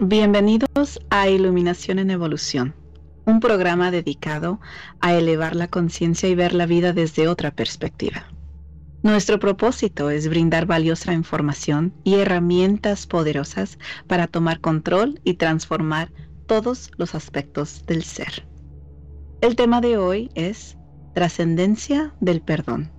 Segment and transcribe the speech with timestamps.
[0.00, 2.72] Bienvenidos a Iluminación en Evolución,
[3.24, 4.60] un programa dedicado
[5.00, 8.28] a elevar la conciencia y ver la vida desde otra perspectiva.
[9.02, 16.12] Nuestro propósito es brindar valiosa información y herramientas poderosas para tomar control y transformar
[16.46, 18.46] todos los aspectos del ser.
[19.40, 20.78] El tema de hoy es
[21.12, 22.92] Trascendencia del Perdón,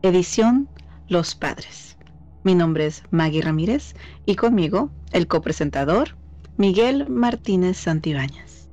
[0.00, 0.70] edición
[1.06, 1.98] Los Padres.
[2.44, 6.16] Mi nombre es Maggie Ramírez y conmigo el copresentador
[6.60, 8.68] Miguel Martínez Santibáñez.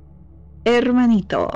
[0.66, 1.48] Hermanito.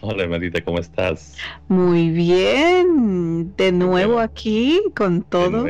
[0.00, 1.36] Hola, hermanita, ¿cómo estás?
[1.68, 3.54] Muy bien.
[3.58, 5.68] De nuevo aquí con todos.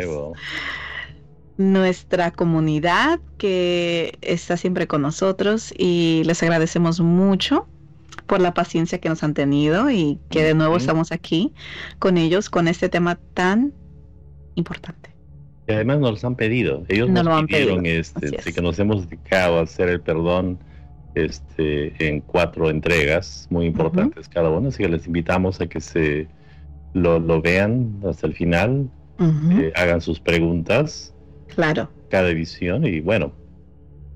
[1.56, 7.66] Nuestra comunidad que está siempre con nosotros y les agradecemos mucho
[8.28, 11.52] por la paciencia que nos han tenido y que de nuevo estamos aquí
[11.98, 13.74] con ellos con este tema tan
[14.54, 15.13] importante.
[15.66, 16.84] Y además nos los han pedido.
[16.88, 20.58] Ellos nos pidieron este, que nos hemos dedicado a hacer el perdón
[21.14, 24.68] este, en cuatro entregas muy importantes cada una.
[24.68, 26.28] Así que les invitamos a que se
[26.92, 31.14] lo, lo vean hasta el final, eh, hagan sus preguntas.
[31.54, 31.88] Claro.
[32.10, 33.32] Cada edición y bueno,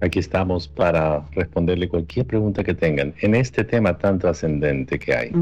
[0.01, 5.33] aquí estamos para responderle cualquier pregunta que tengan en este tema tan trascendente que hay.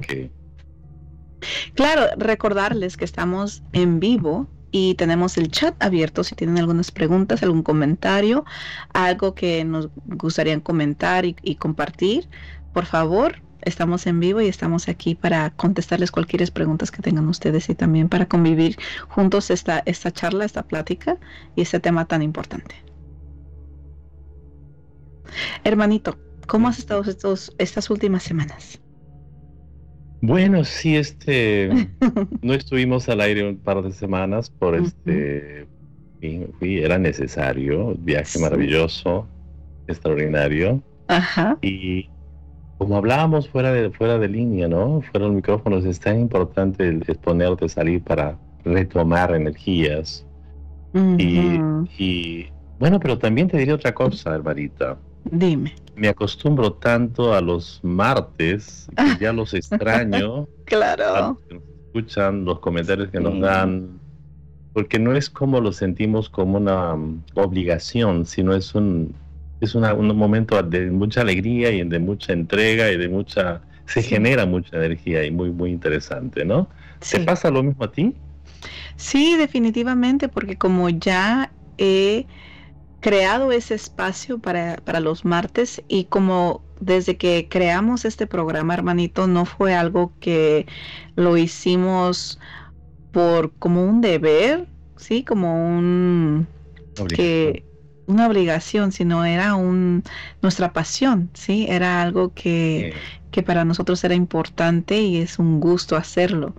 [0.00, 0.30] que...
[1.74, 7.42] Claro, recordarles que estamos en vivo y tenemos el chat abierto si tienen algunas preguntas,
[7.42, 8.44] algún comentario,
[8.92, 12.28] algo que nos gustaría comentar y, compartir.
[12.72, 17.68] Por favor, estamos en vivo y estamos aquí para contestarles cualquier preguntas que tengan ustedes
[17.68, 18.76] y también para convivir
[19.08, 21.18] juntos esta, esta charla, esta plática
[21.54, 22.74] y este tema tan importante.
[25.64, 28.80] Hermanito, ¿cómo has estado estos, estas últimas semanas?
[30.26, 31.70] Bueno, sí, este,
[32.42, 35.68] no estuvimos al aire un par de semanas por este,
[36.58, 39.28] fui, era necesario, viaje maravilloso,
[39.86, 40.82] extraordinario.
[41.06, 41.56] Ajá.
[41.62, 42.10] Y
[42.78, 45.00] como hablábamos fuera de, fuera de línea, ¿no?
[45.12, 50.26] Fuera del micrófono, es tan importante el exponerte, salir para retomar energías.
[51.18, 51.60] y,
[51.98, 52.48] y,
[52.80, 54.98] bueno, pero también te diría otra cosa, hermanita.
[55.30, 55.74] Dime.
[55.94, 60.46] Me acostumbro tanto a los martes que ya los extraño.
[60.64, 61.38] claro.
[61.86, 63.98] escuchan, los comentarios que nos dan,
[64.72, 69.14] porque no es como lo sentimos como una um, obligación, sino es un
[69.58, 69.84] es un
[70.16, 75.24] momento de mucha alegría y de mucha entrega y de mucha se genera mucha energía
[75.24, 76.68] y muy muy interesante, ¿no?
[77.10, 78.14] ¿Te pasa lo mismo a ti?
[78.96, 82.26] Sí, definitivamente, porque como ya he
[83.06, 89.28] creado ese espacio para, para los martes y como desde que creamos este programa, hermanito,
[89.28, 90.66] no fue algo que
[91.14, 92.40] lo hicimos
[93.12, 96.48] por como un deber, sí, como un
[97.14, 97.64] que
[98.06, 100.02] una obligación, sino era un
[100.42, 102.94] nuestra pasión, sí, era algo que,
[103.30, 106.54] que para nosotros era importante y es un gusto hacerlo.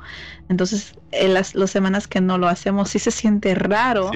[0.49, 4.11] Entonces, en las, semanas que no lo hacemos, sí se siente raro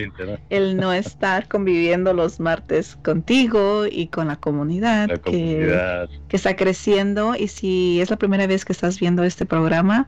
[0.50, 7.36] el no estar conviviendo los martes contigo y con la comunidad, Que, que está creciendo.
[7.36, 10.08] Y si es la primera vez que estás viendo este programa,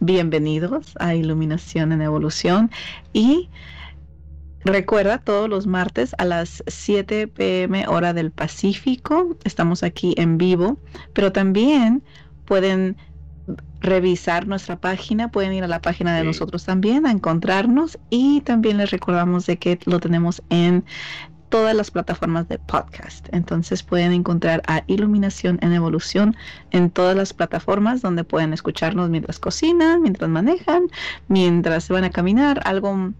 [0.00, 2.70] bienvenidos a Iluminación en Evolución.
[3.12, 3.48] Y
[4.64, 10.78] Recuerda, todos los martes a las 7 pm hora del Pacífico, estamos aquí en vivo,
[11.14, 12.02] pero también
[12.44, 12.96] pueden
[13.80, 18.78] revisar nuestra página, pueden ir a la página de nosotros también a encontrarnos y también
[18.78, 20.84] les recordamos de que lo tenemos en
[21.48, 23.28] todas las plataformas de podcast.
[23.32, 26.36] Entonces pueden encontrar a Iluminación en Evolución
[26.70, 30.84] en todas las plataformas donde pueden escucharnos mientras cocinan, mientras manejan,
[31.28, 33.12] mientras se van a caminar, algo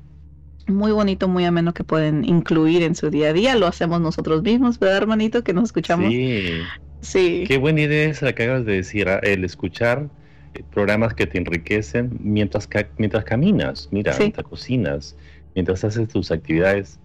[0.66, 3.54] muy bonito, muy ameno que pueden incluir en su día a día.
[3.56, 5.42] Lo hacemos nosotros mismos, ¿verdad, hermanito?
[5.42, 6.10] Que nos escuchamos.
[6.10, 6.60] Sí.
[7.00, 7.44] Sí.
[7.48, 10.08] Qué buena idea es la que acabas de decir, ah, el escuchar
[10.54, 15.16] eh, programas que te enriquecen mientras, mientras caminas, mira, mientras cocinas,
[15.54, 17.00] mientras haces tus actividades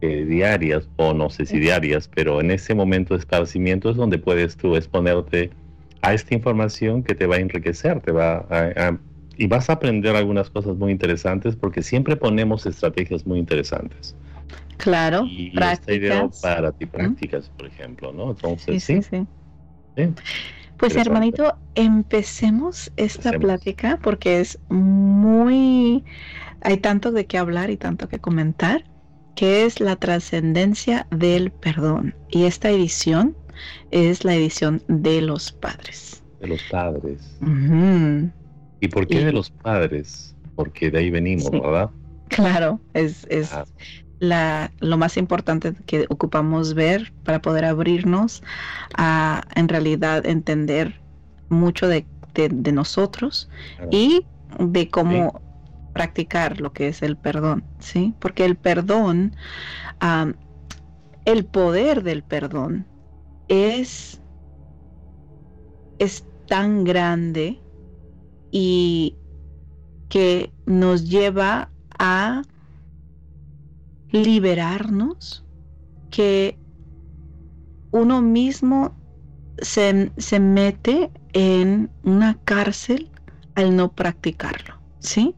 [0.00, 4.18] eh, diarias, o no sé si diarias, pero en ese momento de esparcimiento es donde
[4.18, 5.50] puedes tú exponerte
[6.00, 8.98] a esta información que te va a enriquecer, te va a
[9.36, 14.14] y vas a aprender algunas cosas muy interesantes porque siempre ponemos estrategias muy interesantes.
[14.76, 16.40] Claro, y prácticas.
[16.40, 18.30] para ti, prácticas, por ejemplo, ¿no?
[18.30, 19.02] Entonces, sí.
[19.02, 19.26] sí,
[19.96, 20.08] sí.
[20.76, 26.04] Pues hermanito, empecemos esta plática porque es muy,
[26.60, 28.84] hay tanto de qué hablar y tanto que comentar,
[29.36, 32.14] que es la trascendencia del perdón.
[32.28, 33.36] Y esta edición
[33.90, 36.22] es la edición de los padres.
[36.40, 37.38] De los padres.
[38.84, 40.36] ¿Y por qué de los padres?
[40.56, 41.90] Porque de ahí venimos, ¿verdad?
[42.28, 43.64] Claro, es, es ah.
[44.18, 48.42] la, lo más importante que ocupamos ver para poder abrirnos
[48.96, 51.00] a en realidad entender
[51.50, 52.04] mucho de,
[52.72, 53.48] nosotros
[53.90, 54.26] y
[54.58, 55.40] de cómo
[55.92, 58.12] practicar lo que es el perdón, ¿sí?
[58.18, 59.36] Porque el perdón,
[61.24, 62.84] el poder del perdón
[63.48, 64.20] es,
[66.00, 67.60] es tan grande
[68.56, 69.16] y
[70.08, 72.42] que nos lleva a
[74.12, 75.44] liberarnos,
[76.08, 76.56] que
[77.90, 78.96] uno mismo
[79.58, 83.10] se, se mete en una cárcel
[83.56, 85.34] al no practicarlo, ¿sí?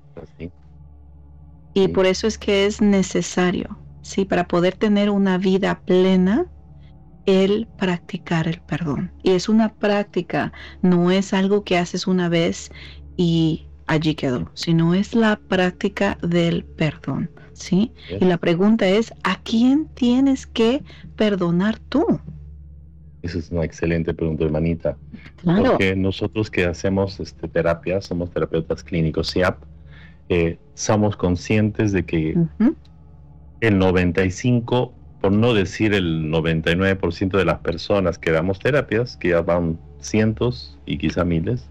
[1.73, 4.27] Y por eso es que es necesario, ¿sí?
[4.27, 6.51] Para poder tener una vida plena,
[7.25, 9.15] el practicar el perdón.
[9.23, 10.53] Y es una práctica,
[10.83, 12.71] no es algo que haces una vez
[13.17, 17.93] y allí quedó, sino es la práctica del perdón, ¿sí?
[18.21, 20.83] Y la pregunta es, ¿a quién tienes que
[21.17, 22.21] perdonar tú?
[23.23, 24.97] Esa es una excelente pregunta, hermanita.
[25.45, 29.63] Porque nosotros que hacemos este, terapia, somos terapeutas clínicos SIAP,
[30.29, 32.37] eh, somos conscientes de que
[33.61, 39.43] el 95, por no decir el 99% de las personas que damos terapias, que ya
[39.43, 41.69] van cientos y quizá miles,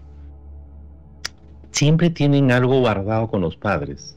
[1.76, 4.16] siempre tienen algo guardado con los padres.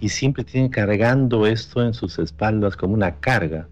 [0.00, 3.68] Y siempre tienen cargando esto en sus espaldas como una carga.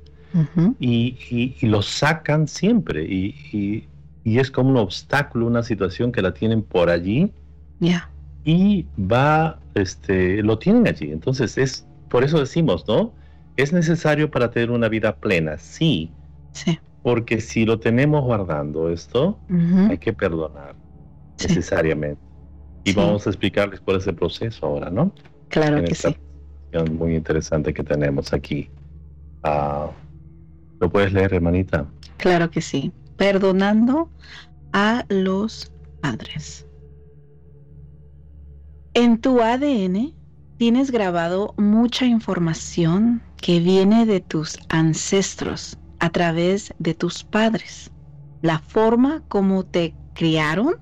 [0.79, 3.05] y, lo sacan siempre.
[3.05, 3.89] Y,
[4.25, 7.33] es como un obstáculo, una situación que la tienen por allí.
[7.81, 8.09] Ya
[8.45, 11.11] y va, este, lo tienen allí.
[11.11, 13.13] Entonces, es por eso decimos, ¿no?
[13.57, 16.11] Es necesario para tener una vida plena, sí.
[16.53, 16.79] Sí.
[17.03, 19.39] Porque si lo tenemos guardando esto,
[19.89, 20.75] hay que perdonar
[21.41, 22.21] necesariamente.
[22.85, 25.13] Y vamos a explicarles cuál es el proceso ahora, ¿no?
[25.49, 26.17] Claro que sí.
[26.91, 28.69] Muy interesante que tenemos aquí.
[29.43, 29.91] Ah,
[30.81, 31.87] ¿Lo puedes leer, hermanita?
[32.17, 32.93] Claro que sí.
[33.17, 34.11] Perdonando
[34.73, 36.67] a los padres.
[38.93, 40.15] En tu ADN
[40.59, 47.91] tienes grabado mucha información que viene de tus ancestros a través de tus padres.
[48.43, 50.75] La forma como te criaron,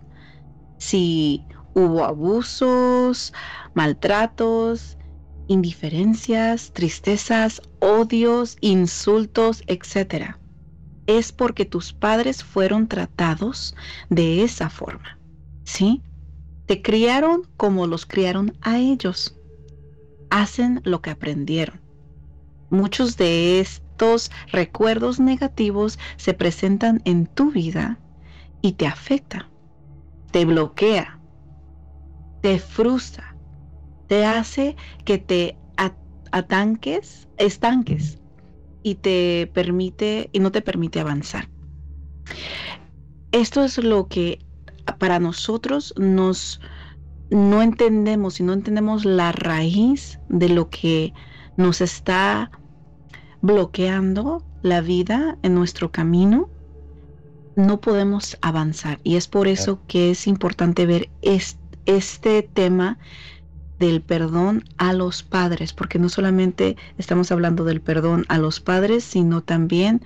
[0.78, 1.44] si
[1.74, 3.32] hubo abusos,
[3.74, 4.98] maltratos,
[5.48, 10.36] indiferencias, tristezas, odios, insultos, etc.
[11.06, 13.74] Es porque tus padres fueron tratados
[14.08, 15.18] de esa forma.
[15.64, 16.02] ¿Sí?
[16.66, 19.36] Te criaron como los criaron a ellos.
[20.30, 21.80] Hacen lo que aprendieron.
[22.70, 27.98] Muchos de estos recuerdos negativos se presentan en tu vida
[28.62, 29.50] y te afecta,
[30.30, 31.20] te bloquea,
[32.42, 33.34] te frustra,
[34.08, 35.56] te hace que te
[36.32, 38.18] atanques, estanques
[38.82, 41.48] y te permite y no te permite avanzar.
[43.30, 44.38] Esto es lo que
[44.98, 46.60] para nosotros nos
[47.30, 51.14] no entendemos y no entendemos la raíz de lo que
[51.56, 52.50] nos está
[53.40, 56.50] bloqueando la vida en nuestro camino,
[57.56, 59.00] no podemos avanzar.
[59.02, 61.61] Y es por eso que es importante ver este
[62.52, 62.98] tema
[63.78, 69.02] del perdón a los padres, porque no solamente estamos hablando del perdón a los padres,
[69.02, 70.02] sino también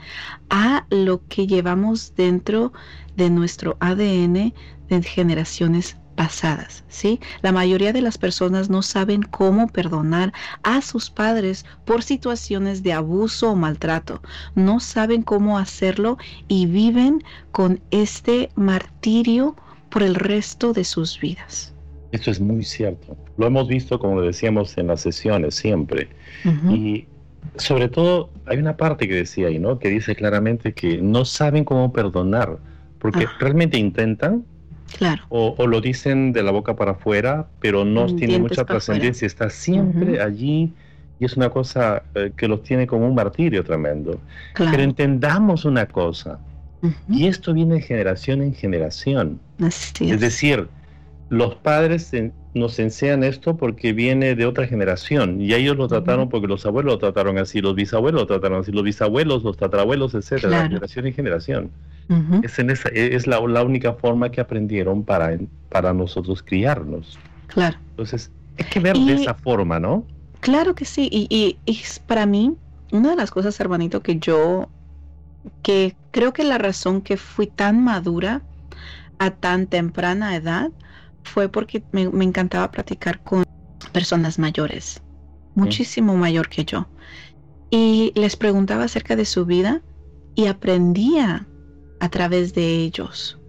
[0.48, 2.72] a lo que llevamos dentro
[3.16, 4.54] de nuestro ADN
[4.88, 7.20] de generaciones pasadas, ¿sí?
[7.42, 12.94] La mayoría de las personas no saben cómo perdonar a sus padres por situaciones de
[12.94, 14.22] abuso o maltrato.
[14.54, 16.16] No saben cómo hacerlo
[16.48, 19.54] y viven con este martirio
[19.96, 21.72] por el resto de sus vidas.
[22.12, 23.16] Esto es muy cierto.
[23.38, 26.10] Lo hemos visto, como decíamos, en las sesiones siempre.
[26.70, 27.06] Y
[27.56, 29.78] sobre todo, hay una parte que decía ahí, ¿no?
[29.78, 32.58] Que dice claramente que no saben cómo perdonar,
[32.98, 33.32] porque ah.
[33.40, 34.44] realmente intentan,
[34.98, 35.22] Claro.
[35.30, 39.48] O, lo dicen de la boca para afuera, pero no mm, tiene mucha trascendencia, está
[39.48, 40.74] siempre allí
[41.18, 44.20] y es una cosa eh, que los tiene como un martirio tremendo.
[44.54, 46.38] Pero entendamos una cosa,
[47.08, 49.40] y esto viene de generación en generación.
[49.58, 50.20] es.
[50.20, 50.68] decir,
[51.28, 52.12] los padres
[52.54, 56.94] nos enseñan esto porque viene de otra generación y ellos lo trataron porque los abuelos
[56.94, 61.14] lo trataron así, los bisabuelos lo trataron así, los bisabuelos, los tatarabuelos, etcétera, generación en
[61.14, 61.70] generación.
[62.42, 65.36] Es, en esa, es la, única forma que aprendieron para,
[65.70, 67.18] para nosotros criarnos.
[67.48, 67.78] Claro.
[67.90, 70.04] Entonces, hay que ver de esa forma, ¿no?
[70.40, 72.54] Claro que sí, y, y, es para mí
[72.92, 74.68] una de las cosas, hermanito, que yo,
[75.62, 78.42] que creo que la razón que fui tan madura
[79.18, 80.70] a tan temprana edad,
[81.22, 83.44] fue porque me, encantaba platicar con
[83.92, 85.02] personas mayores,
[85.54, 86.88] muchísimo mayor que yo.
[87.68, 89.82] y les preguntaba acerca de su vida
[90.36, 91.48] y aprendía
[91.98, 93.40] a través de ellos.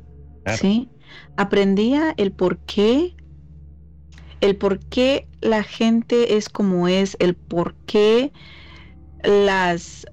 [0.47, 0.89] ¿Sí?
[1.35, 3.15] Aprendía el por qué,
[4.41, 8.31] el por qué la gente es como es, el por qué
[9.23, 10.05] las,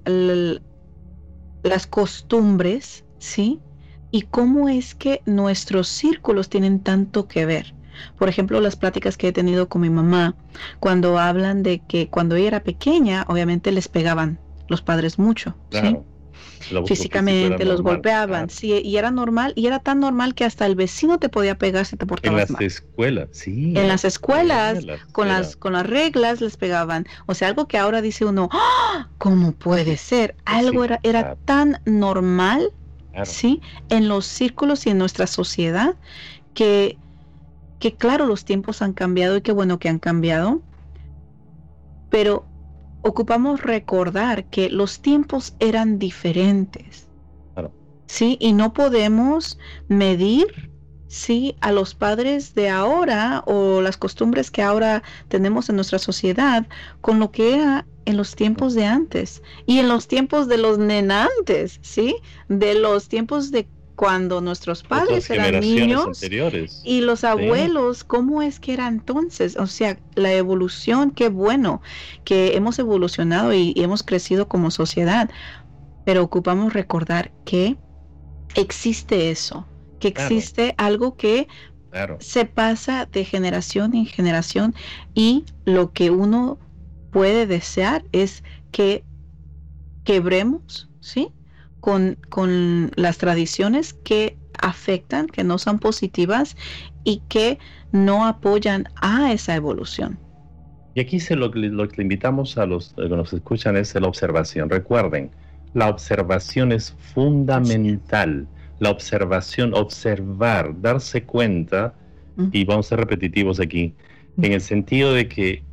[1.65, 3.59] las costumbres, ¿sí?
[4.11, 7.73] Y cómo es que nuestros círculos tienen tanto que ver.
[8.17, 10.35] Por ejemplo, las pláticas que he tenido con mi mamá,
[10.79, 15.97] cuando hablan de que cuando ella era pequeña, obviamente les pegaban los padres mucho, ¿sí?
[16.85, 21.19] Físicamente los golpeaban, sí, y era normal, y era tan normal que hasta el vecino
[21.19, 22.61] te podía pegar si te portabas mal.
[22.61, 23.73] En las escuelas, sí.
[23.77, 27.05] En las escuelas, con las con las reglas les pegaban.
[27.25, 29.09] O sea, algo que ahora dice uno, ¡Ah!
[29.17, 30.35] ¿cómo puede ser?
[30.45, 32.71] Algo era, era tan normal,
[33.23, 33.61] ¿sí?
[33.89, 35.95] En los círculos y en nuestra sociedad
[36.53, 36.99] que
[37.79, 40.63] que claro, los tiempos han cambiado y qué bueno que han cambiado,
[42.09, 42.47] pero
[43.05, 47.07] ocupamos recordar que los tiempos eran diferentes.
[48.07, 50.71] Sí, y no podemos medir
[51.07, 56.67] sí a los padres de ahora o las costumbres que ahora tenemos en nuestra sociedad
[57.01, 60.77] con lo que era en los tiempos de antes y en los tiempos de los
[60.77, 62.15] nenantes, ¿sí?
[62.47, 66.81] De los tiempos de cuando nuestros padres eran niños anteriores.
[66.83, 69.55] y los abuelos, ¿cómo es que era entonces?
[69.57, 71.81] O sea, la evolución, qué bueno
[72.23, 75.29] que hemos evolucionado y, hemos crecido como sociedad,
[76.05, 77.77] pero ocupamos recordar que
[78.55, 79.65] existe eso,
[79.99, 81.47] que existe algo que
[82.19, 84.75] se pasa de generación en generación
[85.13, 86.59] y lo que uno
[87.11, 89.05] puede desear es que
[90.03, 91.31] quebremos, ¿sí?
[91.85, 96.57] Con, las tradiciones que afectan, que no son positivas
[97.03, 97.59] y que
[97.91, 100.17] no apoyan a esa evolución.
[100.95, 104.69] Y aquí se lo, lo que invitamos a los que nos escuchan es la observación.
[104.69, 105.29] Recuerden,
[105.73, 108.47] la observación es fundamental.
[108.79, 111.93] La observación, observar, darse cuenta,
[112.51, 113.93] y vamos a ser repetitivos aquí,
[114.41, 115.63] en el sentido de que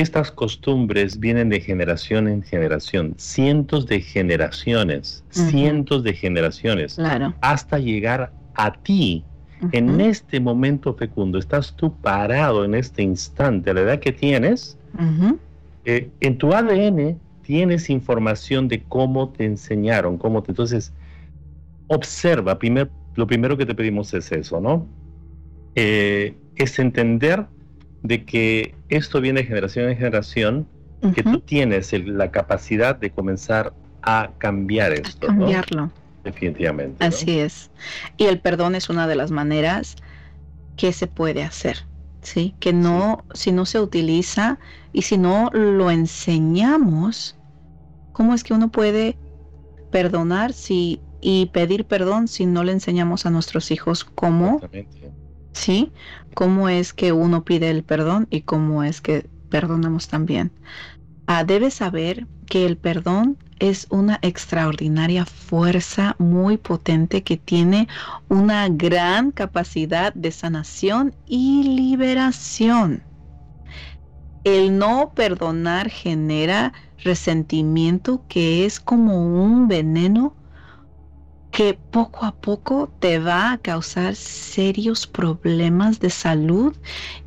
[0.00, 6.98] estas costumbres vienen de generación en generación, cientos de generaciones, cientos de generaciones,
[7.40, 9.24] hasta llegar a ti.
[9.72, 14.78] En este momento fecundo, estás tú parado en este instante, a la edad que tienes,
[15.84, 20.52] eh, en tu ADN tienes información de cómo te enseñaron, cómo te...
[20.52, 20.92] Entonces,
[21.88, 24.86] observa, primer, lo primero que te pedimos es eso, ¿no?
[25.74, 27.46] Eh, es entender
[28.02, 30.68] de que esto viene de generación en generación,
[31.14, 35.26] que tú tienes la capacidad de comenzar a cambiar esto.
[35.28, 35.90] cambiarlo.
[36.24, 37.02] Definitivamente.
[37.04, 37.70] Así es.
[38.18, 39.96] Y el perdón es una de las maneras
[40.76, 41.86] que se puede hacer.
[42.22, 42.54] ¿sí?
[42.60, 44.58] Que no, si no se utiliza
[44.92, 47.36] y si no lo enseñamos,
[48.12, 49.16] ¿cómo es que uno puede
[49.90, 54.60] perdonar si, y pedir perdón si no le enseñamos a nuestros hijos cómo
[55.52, 55.92] ¿sí?
[56.34, 60.52] Cómo es que uno pide el perdón y cómo es que perdonamos también.
[61.26, 67.88] Ah, debes saber que el perdón es una extraordinaria fuerza muy potente que tiene
[68.28, 73.04] una gran capacidad de sanación y liberación.
[74.44, 80.39] El no perdonar genera resentimiento que es como un veneno
[81.60, 86.74] que poco a poco te va a causar serios problemas de salud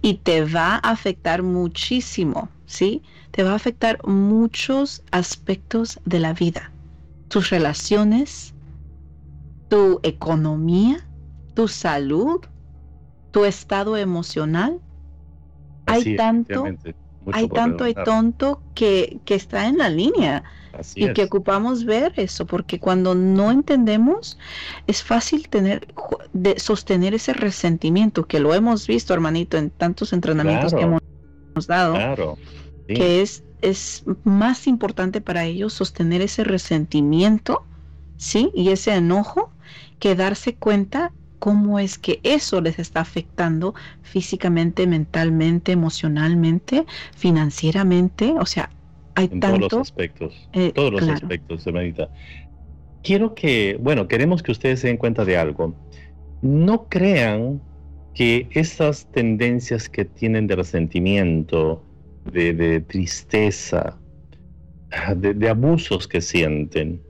[0.02, 3.04] y te va a afectar muchísimo, ¿sí?
[3.30, 6.72] Te va a afectar muchos aspectos de la vida,
[7.28, 8.56] tus relaciones,
[9.70, 11.08] tu economía,
[11.54, 12.42] tu salud,
[13.30, 14.80] tu estado emocional.
[15.86, 16.66] hay tanto,
[17.32, 20.44] hay tanto y tonto que, que está en la línea
[20.96, 24.38] y que ocupamos ver eso, porque cuando no entendemos
[24.88, 25.88] es fácil tener
[26.34, 31.02] de sostener ese resentimiento que lo hemos visto, hermanito, en tantos entrenamientos que hemos,
[31.68, 31.96] dado,
[32.88, 37.64] que es es más importante para ellos sostener ese resentimiento,
[38.18, 39.52] sí, y ese enojo
[40.00, 48.46] que darse cuenta cómo es que eso les está afectando físicamente, mentalmente, emocionalmente, financieramente, o
[48.46, 48.70] sea,
[49.16, 52.10] hay en todos los aspectos, eh, todos los aspectos, hermanita.
[53.04, 55.76] Quiero que, bueno, queremos que ustedes se den cuenta de algo.
[56.42, 57.62] No crean
[58.14, 61.84] que esas tendencias que tienen de resentimiento,
[62.32, 63.98] de, tristeza,
[65.16, 67.02] de, abusos que sienten,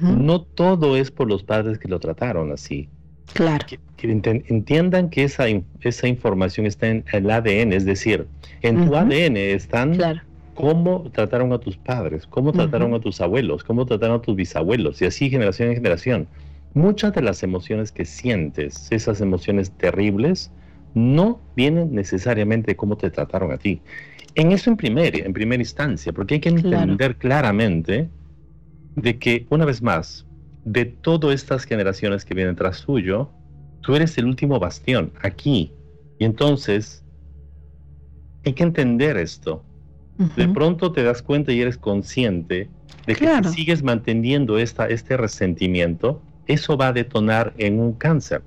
[0.00, 2.88] no todo es por los padres que lo trataron así.
[3.34, 3.66] Claro.
[3.96, 5.44] Que, entiendan que esa,
[5.80, 8.26] esa información está en el ADN, es decir,
[8.62, 9.98] en tu ADN están
[10.54, 15.00] cómo trataron a tus padres, cómo trataron a tus abuelos, cómo trataron a tus bisabuelos,
[15.00, 16.28] y así generación en generación.
[16.74, 20.50] Muchas de las emociones que sientes, esas emociones terribles,
[20.94, 23.80] no vienen necesariamente de cómo te trataron a ti.
[24.34, 28.08] En eso en, primer, en primera instancia, porque hay que entender claramente
[28.96, 30.26] de que, una vez más,
[30.64, 33.28] de todas estas generaciones que vienen tras tuyo,
[33.80, 35.72] tú eres el último bastión aquí.
[36.18, 37.04] Y entonces,
[38.44, 39.62] hay que entender esto.
[40.36, 42.68] De pronto te das cuenta y eres consciente
[43.06, 48.42] de que si sigues manteniendo esta, este resentimiento, eso va a detonar en un cáncer,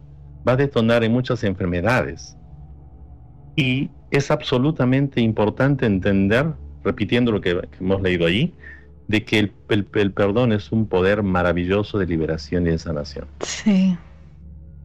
[0.48, 2.38] va a detonar en muchas enfermedades.
[3.55, 6.53] Y es absolutamente importante entender,
[6.84, 8.53] repitiendo lo que, hemos leído allí,
[9.08, 13.27] de que el, el, perdón es un poder maravilloso de liberación y de sanación.
[13.41, 13.98] Sí.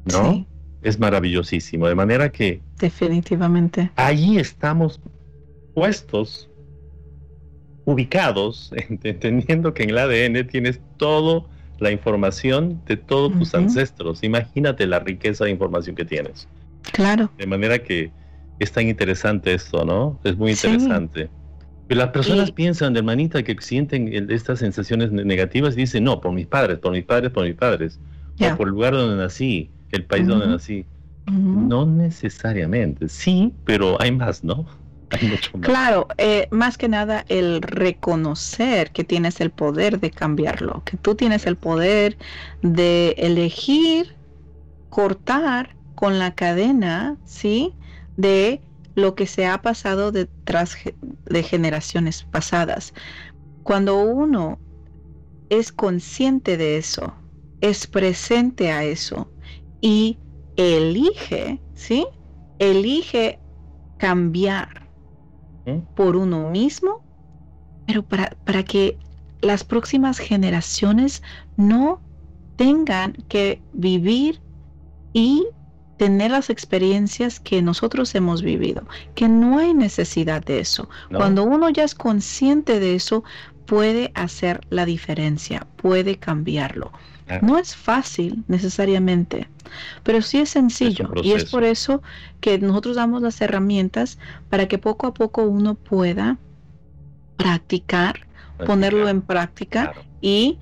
[0.04, 0.47] ¿No?
[0.82, 1.87] Es maravillosísimo.
[1.87, 2.61] De manera que...
[2.78, 3.90] Definitivamente.
[3.97, 5.00] Allí estamos
[5.75, 6.50] puestos,
[7.90, 11.47] ubicados, entendiendo que en el ADN tienes todo
[11.78, 14.23] la información de todos tus ancestros.
[14.23, 16.47] Imagínate la riqueza de información que tienes.
[16.92, 17.30] Claro.
[17.38, 18.11] De manera que
[18.59, 20.18] es tan interesante esto, ¿no?
[20.23, 21.30] Es muy interesante.
[21.88, 26.32] Pero las personas piensan, de hermanita, que sienten estas sensaciones negativas y dicen, no, por
[26.32, 27.99] mis padres, por mis padres, por mis padres.
[28.40, 30.87] O por el lugar donde nací, el país donde nací.
[31.26, 33.09] No necesariamente.
[33.09, 34.66] Sí, pero hay más, ¿no?
[35.61, 41.14] Claro, eh, más que nada el reconocer que tienes el poder de cambiarlo, que tú
[41.14, 42.17] tienes el poder
[42.62, 44.17] de elegir
[44.88, 47.75] cortar con la cadena, ¿sí?
[48.17, 48.62] De
[48.95, 50.76] lo que se ha pasado detrás
[51.26, 52.93] de generaciones pasadas.
[53.62, 54.61] Cuando uno
[55.49, 57.15] es consciente de eso,
[57.61, 59.32] es presente a eso
[59.80, 60.19] y
[60.56, 62.06] elige, ¿sí?
[62.58, 63.41] Elige
[63.99, 64.90] cambiar
[65.95, 67.02] por uno mismo,
[67.87, 68.99] pero para, para que
[69.41, 71.23] las próximas generaciones
[71.56, 72.00] no
[72.56, 74.43] tengan que vivir
[75.13, 75.47] y
[75.97, 80.89] tener las experiencias que nosotros hemos vivido, que no hay necesidad de eso.
[81.11, 83.23] Cuando uno ya es consciente de eso,
[83.71, 86.91] puede hacer la diferencia, puede cambiarlo.
[87.41, 89.49] No es fácil necesariamente,
[90.02, 91.13] pero sí es sencillo.
[91.23, 92.02] y es por eso
[92.41, 96.37] que nosotros damos las herramientas para que poco a poco uno pueda
[97.37, 98.26] practicar,
[98.67, 100.59] ponerlo en práctica y,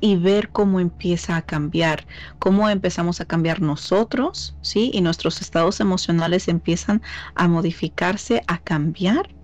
[0.00, 2.04] y ver cómo empieza a cambiar,
[2.40, 4.90] cómo empezamos a cambiar nosotros, ¿sí?
[4.92, 7.00] Y nuestros estados emocionales empiezan
[7.36, 9.36] a modificarse, a cambiar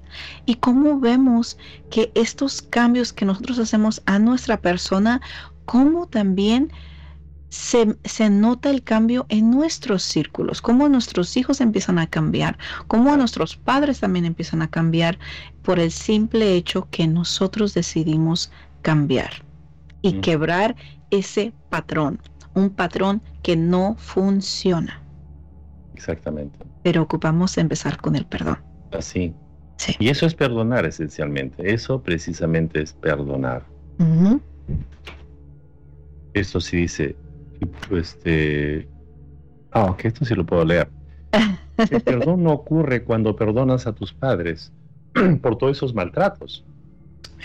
[0.46, 1.58] y cómo vemos
[1.90, 5.20] que estos cambios que nosotros hacemos a nuestra persona
[5.64, 6.72] cómo también
[7.48, 13.56] se, nota el cambio en nuestros círculos, cómo nuestros hijos empiezan a cambiar, cómo nuestros
[13.56, 15.18] padres también empiezan a cambiar
[15.62, 19.44] por el simple hecho que nosotros decidimos cambiar
[20.00, 20.76] y quebrar
[21.10, 22.20] ese patrón,
[22.54, 25.02] un patrón que no funciona.
[25.94, 26.58] Exactamente.
[26.82, 28.58] Pero ocupamos empezar con el perdón.
[28.92, 29.34] Así.
[29.76, 29.94] Sí.
[29.98, 31.72] Y eso es perdonar esencialmente.
[31.72, 33.64] Eso precisamente es perdonar.
[36.34, 37.16] Esto sí dice,
[37.90, 38.88] este,
[39.70, 40.88] ah, ok, esto sí lo puedo leer.
[41.90, 44.72] El perdón no ocurre cuando perdonas a tus padres
[45.42, 46.64] por todos esos maltratos.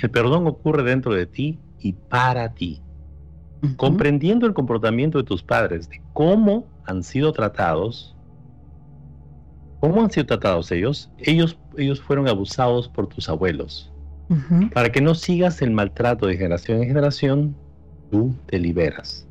[0.02, 2.82] El perdón ocurre dentro de ti y para ti.
[3.76, 8.16] Comprendiendo el comportamiento de tus padres, de cómo han sido tratados,
[9.80, 13.92] cómo han sido tratados ellos, ellos, ellos fueron abusados por tus abuelos.
[14.74, 17.56] Para que no sigas el maltrato de generación en generación,
[18.12, 19.26] tú te liberas,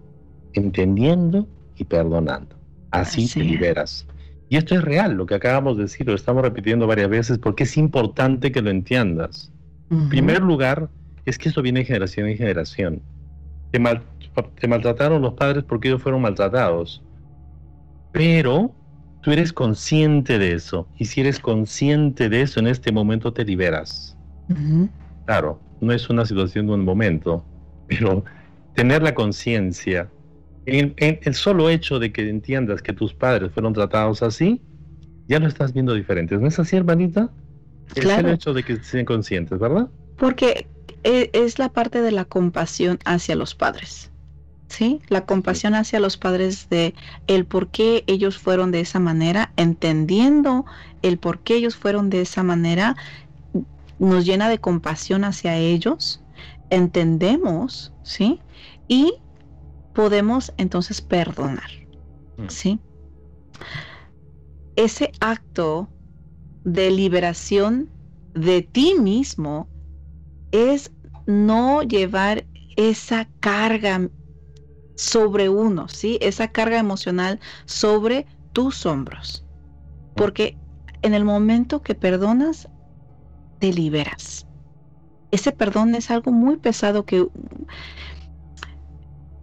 [0.54, 2.56] entendiendo y perdonando.
[2.92, 4.06] Así, te liberas.
[4.48, 7.64] Y esto es real, lo que acabamos de decir, lo estamos repitiendo varias veces porque
[7.64, 9.52] es importante que lo entiendas.
[9.90, 10.88] En primer lugar,
[11.26, 13.02] es que esto viene de generación en generación.
[13.72, 13.80] Te,
[14.58, 17.02] te maltrataron los padres porque ellos fueron maltratados.
[18.12, 18.72] Pero
[19.26, 20.86] tú eres consciente de eso.
[20.98, 24.16] Y si eres consciente de eso, en este momento te liberas.
[25.24, 27.44] Claro, no es una situación de un momento,
[27.88, 28.24] pero
[28.76, 30.08] tener la conciencia,
[30.64, 34.62] en, el solo hecho de que entiendas que tus padres fueron tratados así,
[35.26, 36.38] ya lo estás viendo diferente.
[36.38, 37.28] ¿No es así, hermanita?
[37.94, 38.28] Claro.
[38.28, 39.88] el hecho de que sean conscientes, ¿verdad?
[40.18, 40.68] Porque
[41.02, 44.12] e, es la parte de la compasión hacia los padres.
[44.68, 45.00] ¿Sí?
[45.08, 46.94] La compasión hacia los padres de
[47.28, 50.64] el por qué ellos fueron de esa manera, entendiendo
[51.02, 52.96] el por qué ellos fueron de esa manera,
[53.98, 56.20] nos llena de compasión hacia ellos,
[56.70, 58.40] entendemos, ¿sí?
[58.88, 59.14] y
[59.92, 61.70] podemos entonces perdonar.
[62.36, 62.48] Mm.
[62.48, 62.80] ¿Sí?
[64.76, 65.88] Ese acto
[66.64, 67.88] de liberación
[68.34, 69.68] de ti mismo
[70.52, 70.92] es
[71.26, 72.44] no llevar
[72.76, 74.10] esa carga
[74.96, 76.18] sobre uno, ¿sí?
[76.20, 79.44] Esa carga emocional sobre tus hombros.
[80.14, 80.56] Porque
[81.02, 82.68] en el momento que perdonas,
[83.58, 84.46] te liberas.
[85.30, 87.26] Ese perdón es algo muy pesado que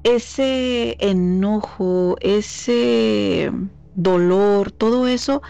[0.04, 3.52] ese enojo, ese
[3.96, 5.42] dolor, todo eso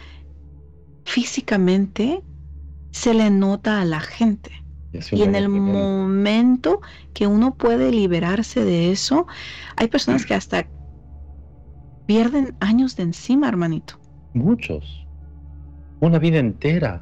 [1.05, 2.23] físicamente
[2.91, 4.62] se le nota a la gente.
[5.11, 6.81] Y en el momento
[7.13, 9.25] que uno puede liberarse de eso,
[9.75, 10.67] hay personas que hasta
[12.05, 13.99] pierden años de encima, hermanito.
[14.33, 15.05] Muchos.
[15.99, 17.01] Una vida entera,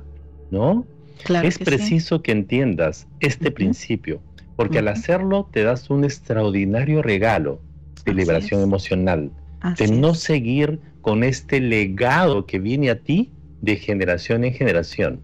[0.52, 0.86] ¿no?
[1.24, 4.22] Claro es preciso que entiendas este principio,
[4.56, 7.62] porque al hacerlo te das un extraordinario regalo
[8.06, 9.32] de liberación emocional,
[9.78, 15.22] de no seguir con este legado que viene a ti de generación en generación.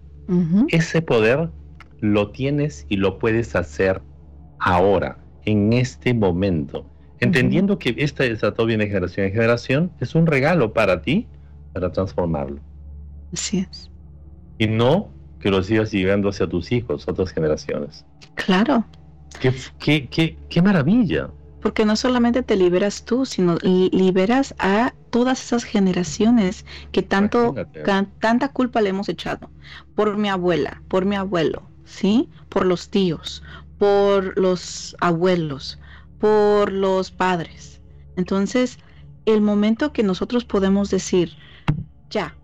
[0.68, 1.50] Ese poder
[2.00, 4.02] lo tienes y lo puedes hacer
[4.58, 6.86] ahora, en este momento.
[7.20, 11.26] Entendiendo que este desató viene de generación en generación, es un regalo para ti
[11.72, 12.60] para transformarlo.
[13.32, 13.90] Así es.
[14.58, 18.04] Y no que lo sigas llevando hacia tus hijos, otras generaciones.
[18.34, 18.84] Claro.
[19.40, 21.30] Qué, qué, qué, qué maravilla.
[21.60, 27.54] Porque no solamente te liberas tú, sino liberas a todas esas generaciones que tanto,
[28.20, 29.50] tanta culpa le hemos echado.
[29.94, 32.28] Por mi abuela, por mi abuelo, ¿sí?
[32.48, 33.42] Por los tíos,
[33.78, 35.78] por los abuelos,
[36.20, 37.80] por los padres.
[38.16, 38.78] Entonces,
[39.26, 41.32] el momento que nosotros podemos decir,
[42.10, 42.36] ya,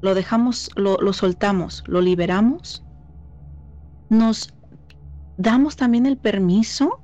[0.00, 2.84] lo dejamos, lo, lo soltamos, lo liberamos,
[4.08, 4.52] nos
[5.36, 7.00] damos también el permiso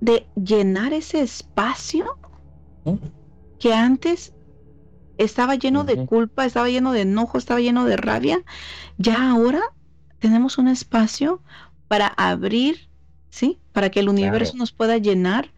[0.00, 2.18] de llenar ese espacio
[3.58, 4.32] que antes
[5.18, 8.42] estaba lleno de culpa, estaba lleno de enojo, estaba lleno de rabia,
[8.96, 9.60] ya ahora
[10.20, 11.42] tenemos un espacio
[11.88, 12.88] para abrir,
[13.30, 13.58] ¿sí?
[13.72, 15.50] Para que el universo nos pueda llenar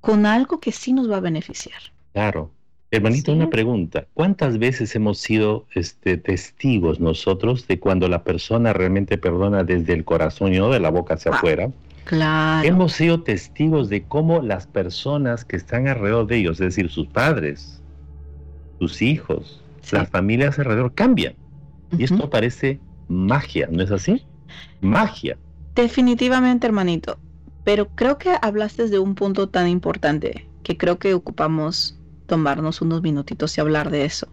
[0.00, 1.80] con algo que sí nos va a beneficiar.
[2.12, 2.50] Claro.
[2.90, 4.06] Hermanito, una pregunta.
[4.14, 10.04] ¿Cuántas veces hemos sido este, testigos nosotros de cuando la persona realmente perdona desde el
[10.04, 11.70] corazón y no de la boca hacia ah, afuera?
[12.04, 12.66] Claro.
[12.66, 17.08] Hemos sido testigos de cómo las personas que están alrededor de ellos, es decir, sus
[17.08, 17.82] padres,
[18.78, 19.60] sus hijos,
[19.90, 21.34] las familias alrededor, cambian.
[21.98, 22.78] Y esto parece
[23.08, 24.26] magia, ¿no es así?
[24.80, 25.38] Magia.
[25.74, 27.18] Definitivamente, hermanito.
[27.64, 33.02] Pero creo que hablaste de un punto tan importante que creo que ocupamos tomarnos unos
[33.02, 34.28] minutitos y hablar de eso.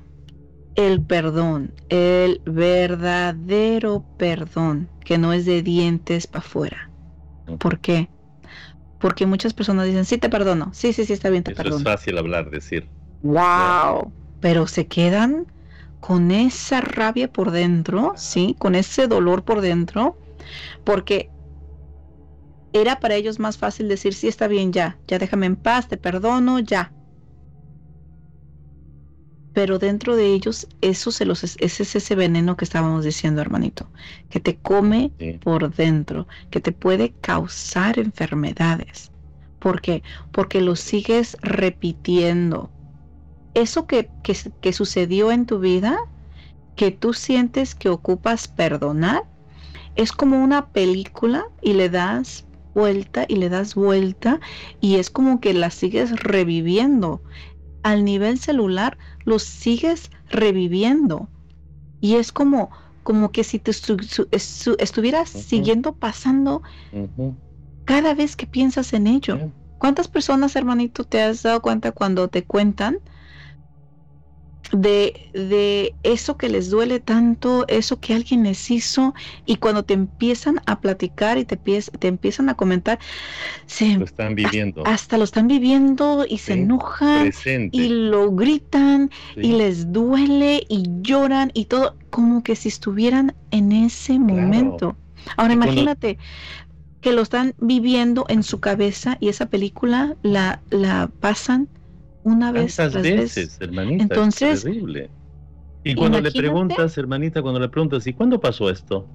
[0.75, 6.91] El perdón, el verdadero perdón, que no es de dientes para afuera
[7.59, 8.09] ¿Por qué?
[8.97, 11.83] Porque muchas personas dicen, sí te perdono, sí, sí, sí, está bien, te Eso es
[11.83, 12.89] fácil hablar, decir.
[13.21, 14.13] ¡Wow!
[14.39, 15.47] Pero se quedan
[16.07, 18.55] con esa rabia por dentro, ¿sí?
[18.59, 20.19] Con ese dolor por dentro,
[20.83, 21.31] porque
[22.73, 25.97] era para ellos más fácil decir, sí, está bien, ya, ya déjame en paz, te
[25.97, 26.93] perdono, ya
[29.51, 33.91] pero dentro de ellos eso se los ese es ese veneno que estábamos diciendo hermanito
[34.29, 35.13] que te come
[35.43, 39.11] por dentro que te puede causar enfermedades
[39.59, 40.03] ¿por qué?
[40.31, 42.72] porque lo sigues repitiendo
[43.53, 45.97] eso que, que, que sucedió en tu vida
[46.75, 49.23] que tú sientes que ocupas perdonar
[49.95, 54.39] es como una película y le das vuelta y le das vuelta
[54.81, 57.21] y es como que la sigues reviviendo
[57.83, 61.29] al nivel celular los sigues reviviendo.
[62.01, 62.71] Y es como,
[63.03, 66.63] como que si te estuvieras siguiendo pasando
[67.85, 69.37] cada vez que piensas en ello.
[69.77, 72.99] ¿Cuántas personas, hermanito, te has dado cuenta cuando te cuentan
[74.71, 79.13] de, de, eso que les duele tanto, eso que alguien les hizo,
[79.45, 82.99] y cuando te empiezan a platicar y te, te empiezan a comentar,
[83.65, 84.83] se, lo están viviendo.
[84.85, 87.31] Hasta, lo están viviendo y se enojan
[87.71, 93.71] y lo gritan y les duele y lloran y todo, como que si estuvieran en
[93.71, 94.95] ese momento.
[95.37, 96.17] Ahora imagínate
[97.01, 101.67] que lo están viviendo en su cabeza y esa película la, la pasan
[102.23, 102.75] una vez.
[102.75, 104.03] Tantas veces, hermanita.
[104.03, 105.09] Entonces, es terrible.
[105.83, 109.07] Y cuando le preguntas, hermanita, cuando le preguntas, ¿y cuándo pasó esto?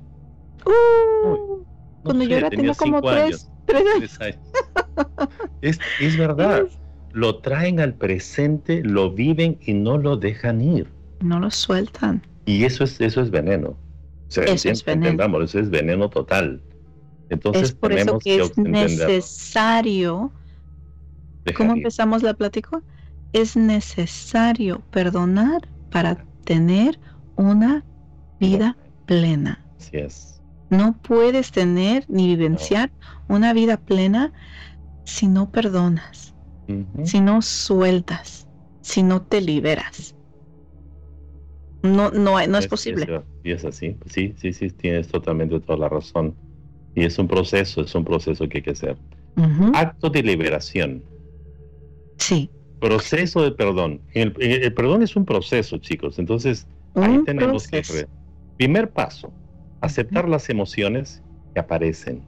[0.67, 1.65] Uh,
[2.03, 4.39] cuando yo era tenía como tres, tres años.
[5.63, 6.67] es, es verdad.
[7.13, 10.87] Lo traen al presente, lo viven y no lo dejan ir.
[11.21, 12.23] No lo sueltan.
[12.45, 13.77] Y eso es, eso es veneno.
[14.29, 15.43] eso es veneno.
[15.43, 16.61] eso es veneno total.
[17.31, 20.31] Entonces es por eso que, es necesario.
[21.57, 22.83] ¿Cómo empezamos la plática?
[23.33, 26.99] Es necesario perdonar para tener
[27.37, 27.85] una
[28.41, 29.65] vida plena.
[29.79, 30.43] Así es.
[30.71, 32.91] No puedes tener ni vivenciar
[33.29, 34.33] una vida plena
[35.05, 36.35] si no perdonas,
[37.05, 38.47] si no sueltas,
[38.83, 40.15] si no te liberas.
[41.83, 43.23] No, no, no es, posible.
[43.45, 43.97] Y es así.
[44.07, 46.35] Sí, sí, sí, tienes totalmente toda la razón.
[46.95, 48.99] Y es un proceso, es un proceso que hay que hacer.
[49.75, 51.03] Acto de liberación.
[52.19, 52.51] Sí.
[52.81, 54.01] Proceso de perdón.
[54.13, 54.33] El,
[54.75, 56.19] perdón es un proceso, chicos.
[56.19, 57.83] Entonces, ahí tenemos que...
[58.57, 59.33] Primer paso,
[59.81, 61.23] aceptar las emociones
[61.55, 62.23] que aparecen.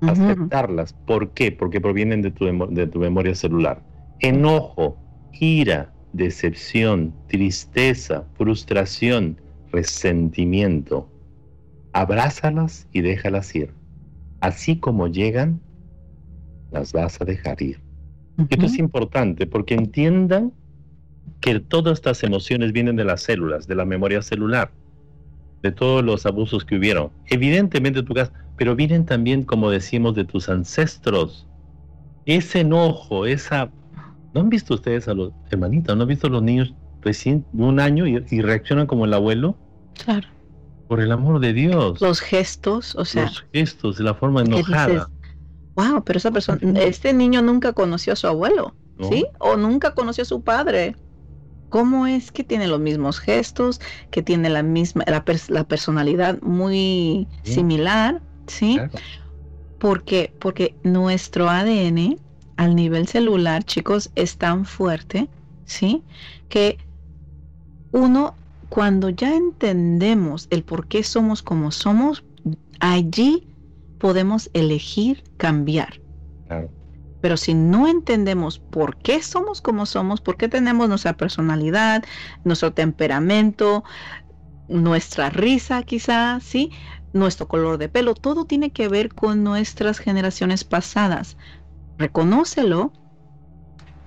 [0.00, 0.92] Aceptarlas.
[1.06, 1.52] ¿Por qué?
[1.52, 3.82] Porque provienen de tu, de tu memoria celular.
[4.20, 4.98] Enojo,
[5.32, 9.40] ira, decepción, tristeza, frustración,
[9.70, 11.08] resentimiento.
[11.92, 13.72] Abrázalas y déjalas ir.
[14.40, 15.60] Así como llegan,
[16.70, 17.85] las vas a dejar ir.
[18.38, 20.52] Esto es importante porque entiendan
[21.40, 24.70] que todas estas emociones vienen de las células, de la memoria celular,
[25.62, 27.10] de todos los abusos que hubieron.
[27.26, 31.46] Evidentemente tu casa, pero vienen también, como decimos, de tus ancestros.
[32.26, 33.70] Ese enojo, esa...
[34.34, 35.96] ¿No han visto ustedes a los hermanitos?
[35.96, 39.56] ¿No han visto a los niños recién un año y, reaccionan como el abuelo?
[40.04, 40.28] Claro.
[40.88, 42.00] Por el amor de Dios.
[42.02, 43.24] Los gestos, o sea.
[43.24, 45.08] Los gestos, la forma enojada
[45.76, 48.74] wow, pero esa persona, este niño nunca conoció a su abuelo,
[49.08, 49.26] ¿sí?
[49.38, 50.96] O nunca conoció a su padre.
[51.68, 55.24] ¿Cómo es que tiene los mismos gestos, que tiene la misma, la,
[55.64, 58.80] personalidad muy similar, ¿sí?
[59.78, 62.18] Porque, porque nuestro ADN
[62.56, 65.28] al nivel celular, chicos, es tan fuerte,
[65.66, 66.02] ¿sí?
[66.48, 66.78] Que
[67.92, 68.34] uno,
[68.70, 72.24] cuando ya entendemos el por qué somos como somos,
[72.80, 73.46] allí
[73.98, 76.00] podemos elegir cambiar.
[77.20, 82.04] Pero si no entendemos por qué somos como somos, por qué tenemos nuestra personalidad,
[82.44, 83.84] nuestro temperamento,
[84.68, 86.70] nuestra risa quizás, ¿sí?
[87.12, 91.36] Nuestro color de pelo, todo tiene que ver con nuestras generaciones pasadas.
[91.98, 92.92] Reconócelo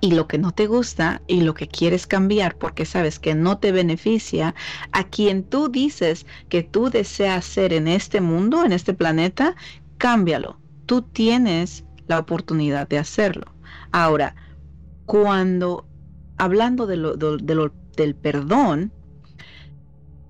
[0.00, 3.58] y lo que no te gusta y lo que quieres cambiar porque sabes que no
[3.58, 4.54] te beneficia,
[4.92, 9.56] a quien tú dices que tú deseas ser en este mundo, en este planeta,
[10.00, 10.58] cámbialo.
[10.86, 13.54] Tú tienes la oportunidad de hacerlo.
[13.92, 14.34] Ahora,
[15.04, 15.86] cuando,
[16.38, 18.92] hablando de lo, del perdón,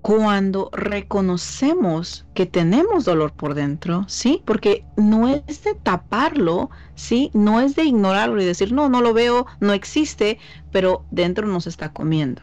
[0.01, 4.41] cuando reconocemos que tenemos dolor por dentro, ¿sí?
[4.45, 7.31] Porque no es de taparlo, ¿sí?
[7.33, 10.37] No es de ignorarlo y decir, no, no lo veo, no existe,
[10.71, 12.41] pero dentro nos está comiendo,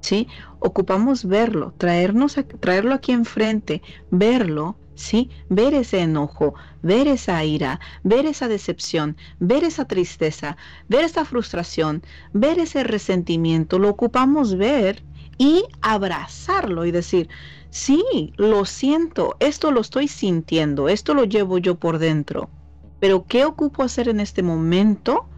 [0.00, 0.28] ¿sí?
[0.58, 5.30] Ocupamos verlo, traernos, traerlo aquí enfrente, verlo ¿sí?
[5.48, 10.56] Ver ese enojo, ver esa ira, ver esa decepción, ver esa tristeza,
[10.88, 15.04] ver esa frustración, ver ese resentimiento, lo ocupamos ver
[15.38, 17.28] y abrazarlo y decir,
[17.70, 22.50] sí, lo siento, esto lo estoy sintiendo, esto lo llevo yo por dentro,
[22.98, 25.28] pero ¿qué ocupo hacer en este momento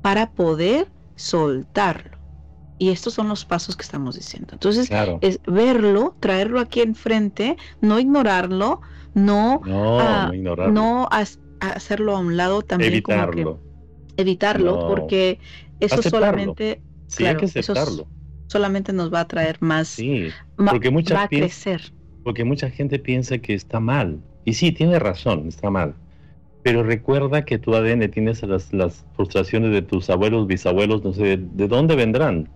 [0.00, 2.18] para poder soltarlo?
[2.78, 4.50] Y estos son los pasos que estamos diciendo.
[4.52, 8.80] Entonces, es verlo, traerlo aquí enfrente, no ignorarlo,
[9.14, 11.08] no, no,
[11.60, 12.92] hacerlo a un lado también.
[12.92, 13.60] Evitarlo.
[14.16, 15.38] evitarlo, porque
[15.80, 16.80] eso solamente.
[17.06, 18.06] Sí, hay que aceptarlo.
[18.48, 19.88] solamente nos va a traer más.
[19.88, 21.80] Sí, porque mucha va a crecer.
[22.22, 24.20] Porque mucha gente piensa que está mal.
[24.44, 25.94] Y sí, tiene razón, está mal.
[26.62, 31.38] Pero recuerda que tu ADN tienes las, las frustraciones de tus abuelos, bisabuelos, no sé,
[31.38, 32.48] ¿de dónde vendrán?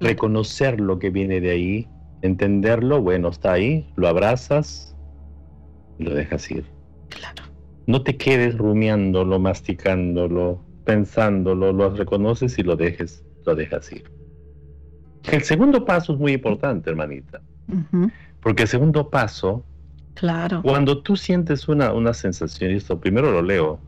[0.00, 1.88] Reconocer lo que viene de ahí,
[2.22, 4.91] entenderlo, bueno, está ahí, lo abrazas,
[6.02, 6.64] lo dejas ir.
[7.08, 7.44] Claro.
[7.86, 14.04] No te quedes rumiándolo, masticándolo, pensándolo, lo reconoces y lo dejes, lo dejas ir.
[15.30, 17.40] El segundo paso es muy importante, hermanita.
[18.40, 19.64] Porque el segundo paso,
[20.14, 20.62] claro.
[20.62, 23.80] cuando tú sientes una, una sensación, y esto primero lo leo,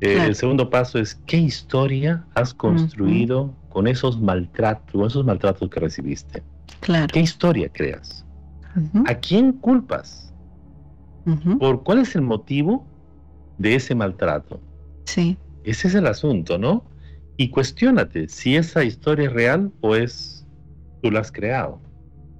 [0.00, 5.68] eh, el segundo paso es qué historia has construido con esos maltratos, con esos maltratos
[5.68, 6.42] que recibiste.
[6.80, 7.08] Claro.
[7.12, 8.24] ¿Qué historia creas?
[9.06, 10.29] ¿A quién culpas?
[11.58, 12.86] Por cuál es el motivo
[13.58, 14.60] de ese maltrato.
[15.04, 15.36] Sí.
[15.64, 16.84] Ese es el asunto, ¿no?
[17.36, 20.46] Y cuestionate si esa historia es real o es
[21.02, 21.80] tú la has creado.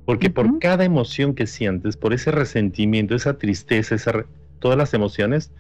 [0.05, 3.97] Porque por cada emoción que sientes, por ese resentimiento, esa tristeza,
[4.59, 5.53] todas las emociones,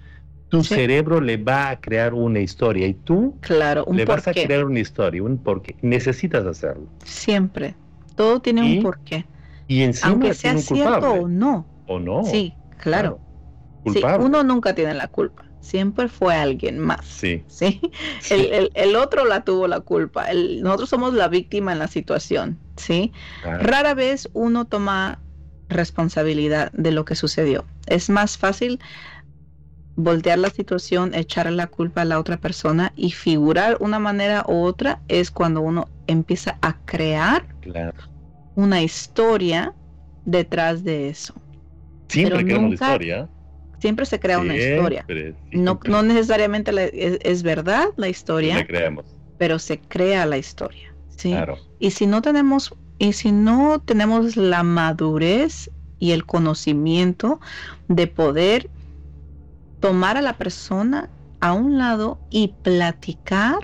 [0.49, 4.65] tu cerebro le va a crear una historia y tú claro, le vas a crear
[4.65, 5.77] una historia, un porqué.
[5.83, 6.89] Necesitas hacerlo.
[7.05, 7.77] Siempre.
[8.17, 9.25] Todo tiene un porqué.
[9.69, 11.65] Y encima Aunque sea cierto o no.
[11.87, 12.25] O no.
[12.25, 13.21] Sí, claro.
[13.85, 15.45] uno nunca tiene la culpa.
[15.61, 17.05] Siempre fue alguien más.
[17.05, 17.45] Sí.
[17.47, 17.81] ¿sí?
[18.31, 20.27] El, otro la tuvo la culpa.
[20.63, 22.59] nosotros somos la víctima en la situación.
[22.77, 23.13] ¿sí?
[23.43, 25.21] Rara vez uno toma
[25.69, 27.65] responsabilidad de lo que sucedió.
[27.87, 28.81] Es más fácil
[29.97, 34.63] voltear la situación, echar la culpa a la otra persona y figurar una manera u
[34.63, 37.47] otra es cuando uno empieza a crear
[38.55, 39.75] una historia
[40.25, 41.35] detrás de eso.
[42.11, 43.29] Siempre crea una historia.
[43.79, 45.07] Siempre se crea una historia.
[45.53, 46.73] No, no necesariamente
[47.31, 48.67] es, verdad la historia,
[49.39, 50.95] pero se crea la historia.
[51.17, 51.35] ¿sí?
[51.79, 57.41] Y si no tenemos y si no tenemos la madurez y el conocimiento
[57.89, 58.69] de poder
[59.81, 61.09] tomar a la persona
[61.41, 63.57] a un lado y platicar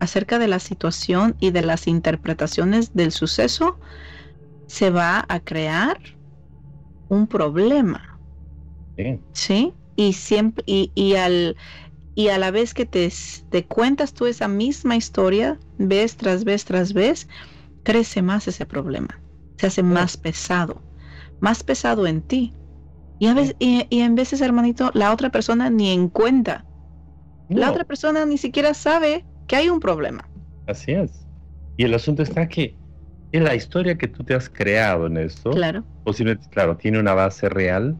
[0.00, 3.78] acerca de la situación y de las interpretaciones del suceso,
[4.66, 5.98] se va a crear
[7.08, 8.18] un problema.
[9.32, 9.72] Sí.
[9.96, 11.56] Y siempre, y, al
[12.14, 13.12] y a la vez que te,
[13.50, 17.28] te cuentas tú esa misma historia, vez tras vez tras vez,
[17.84, 19.20] crece más ese problema.
[19.56, 20.82] Se hace más pesado.
[21.40, 22.54] Más pesado en ti.
[23.18, 26.64] Y, a veces, y, en veces, hermanito, la otra persona ni en cuenta.
[27.48, 30.28] La otra persona ni siquiera sabe que hay un problema.
[30.66, 31.26] Así es.
[31.76, 32.77] Y el asunto está que
[33.32, 37.14] en la historia que tú te has creado en esto, claro, posiblemente, claro, tiene una
[37.14, 37.96] base real,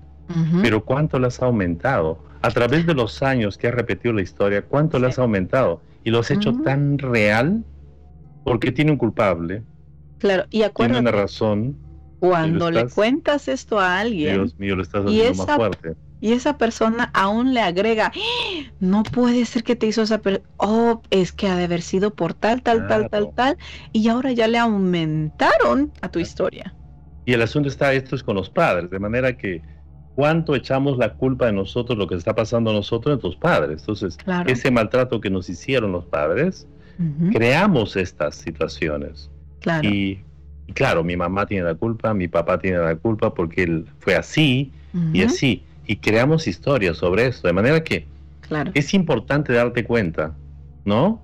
[0.62, 2.22] pero ¿cuánto la has aumentado?
[2.42, 5.80] A través de los años que has repetido la historia, ¿cuánto la has aumentado?
[6.04, 7.64] Y lo has hecho tan real
[8.44, 9.62] porque tiene un culpable.
[10.18, 11.00] Claro, y acuérdate.
[11.00, 11.76] Tiene una razón.
[12.20, 14.34] Cuando le cuentas esto a alguien.
[14.34, 18.70] Dios mío, lo estás haciendo más fuerte y esa persona aún le agrega, ¡Ah!
[18.80, 22.14] no puede ser que te hizo esa persona, oh, es que ha de haber sido
[22.14, 23.58] por tal, tal, tal, tal, tal,
[23.92, 26.74] y ahora ya le aumentaron a tu historia.
[27.24, 29.62] Y el asunto está, esto es con los padres, de manera que
[30.14, 33.80] cuánto echamos la culpa de nosotros, lo que está pasando a nosotros, de tus padres.
[33.80, 36.66] Entonces, ese maltrato que nos hicieron los padres,
[37.32, 39.30] creamos estas situaciones.
[39.60, 39.88] Claro.
[39.88, 40.24] Y,
[40.74, 44.72] claro, mi mamá tiene la culpa, mi papá tiene la culpa porque él fue así
[45.12, 48.06] y así y creamos historias sobre esto, de manera que
[48.74, 50.36] es importante darte cuenta,
[50.84, 51.20] ¿no?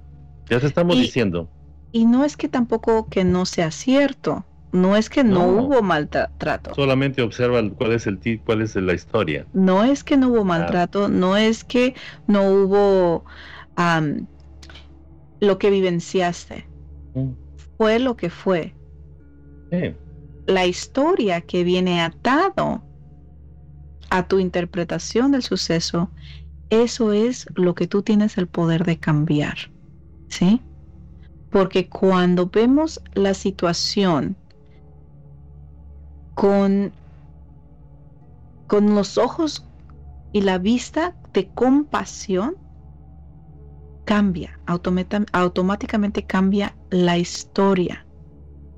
[0.49, 1.49] Ya te estamos diciendo.
[1.93, 6.75] Y no es que tampoco que no sea cierto, no es que no, hubo maltrato.
[6.75, 9.47] Solamente observa cuál es el cuál es la historia.
[9.53, 11.95] No es que no hubo maltrato, no es que
[12.27, 13.25] no hubo
[15.41, 16.67] lo que vivenciaste.
[17.15, 17.31] Mm.
[17.77, 18.75] Fue lo que fue.
[20.47, 22.83] La historia que viene atado
[24.11, 26.11] a tu interpretación del suceso,
[26.71, 29.57] eso es lo que tú tienes el poder de cambiar.
[30.29, 30.63] ¿Sí?
[31.51, 34.37] Porque cuando vemos la situación
[36.35, 36.93] con,
[38.67, 39.65] con los ojos
[40.33, 42.57] y la vista de compasión,
[44.05, 48.07] cambia, automáticamente cambia la historia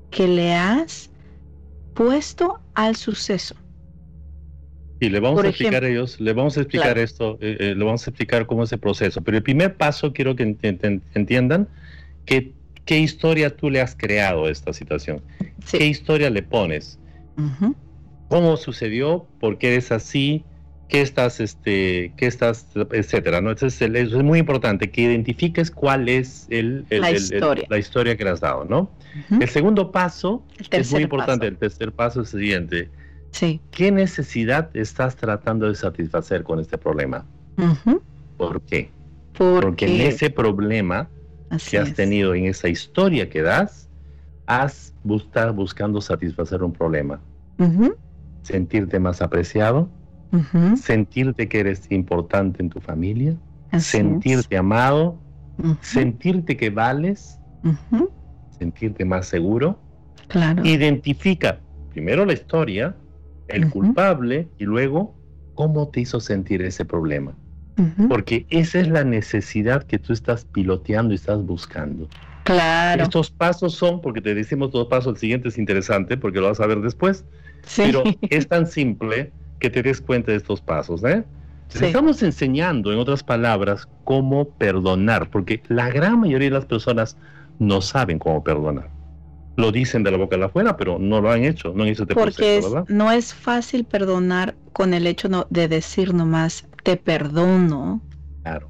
[0.09, 1.11] que le has
[1.93, 3.55] puesto al suceso.
[4.99, 7.83] Y le vamos a explicar a ellos, le vamos a explicar esto, eh, eh, le
[7.83, 9.21] vamos a explicar cómo es el proceso.
[9.21, 10.43] Pero el primer paso quiero que
[11.13, 11.67] entiendan
[12.25, 12.53] que
[12.85, 15.21] qué historia tú le has creado a esta situación.
[15.69, 16.97] ¿Qué historia le pones?
[18.29, 19.27] ¿Cómo sucedió?
[19.39, 20.43] ¿Por qué eres así?
[20.89, 23.41] ¿Qué estás, este, qué estás, etcétera?
[23.41, 23.51] ¿no?
[23.51, 28.15] Entonces, eso es muy importante, que identifiques cuál es el, la, historia.
[28.15, 28.89] que le has dado, ¿no?
[29.29, 31.45] El segundo paso es muy importante.
[31.45, 32.89] El tercer paso es el siguiente
[33.71, 37.25] ¿Qué necesidad estás tratando de satisfacer con este problema?
[38.37, 38.89] ¿Por qué?
[39.37, 41.09] Porque en ese problema
[41.69, 43.89] que has tenido, en esa historia que das,
[44.47, 47.19] has estado buscando satisfacer un problema.
[48.41, 49.89] Sentirte más apreciado,
[50.75, 53.35] sentirte que eres importante en tu familia,
[53.77, 55.19] sentirte amado,
[55.81, 57.39] sentirte que vales,
[58.57, 59.79] sentirte más seguro.
[60.27, 60.65] Claro.
[60.65, 61.59] Identifica
[61.91, 62.95] primero la historia,
[63.47, 65.15] el culpable y luego
[65.55, 67.33] cómo te hizo sentir ese problema.
[68.09, 72.09] Porque esa es la necesidad que tú estás piloteando y estás buscando.
[72.43, 73.03] Claro.
[73.03, 76.59] Estos pasos son, porque te decimos dos pasos, el siguiente es interesante porque lo vas
[76.59, 77.23] a ver después,
[77.75, 81.03] pero es tan simple que te des cuenta de estos pasos.
[81.03, 81.23] ¿eh?
[81.71, 87.15] Estamos enseñando, en otras palabras, cómo perdonar, porque la gran mayoría de las personas
[87.59, 88.96] no saben cómo perdonar
[89.57, 91.89] lo dicen de la boca a la afuera, pero no lo han hecho, no han
[91.89, 98.01] hecho este Porque no es fácil perdonar con el hecho de decir nomás, te perdono.
[98.43, 98.69] Claro.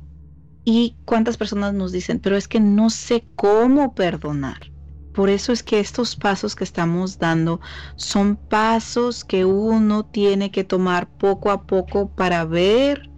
[0.63, 4.71] Y cuántas personas nos dicen, pero es que no sé cómo perdonar.
[5.13, 7.59] Por eso es que estos pasos que estamos dando
[7.97, 13.09] son pasos que uno tiene que tomar poco a poco para ver,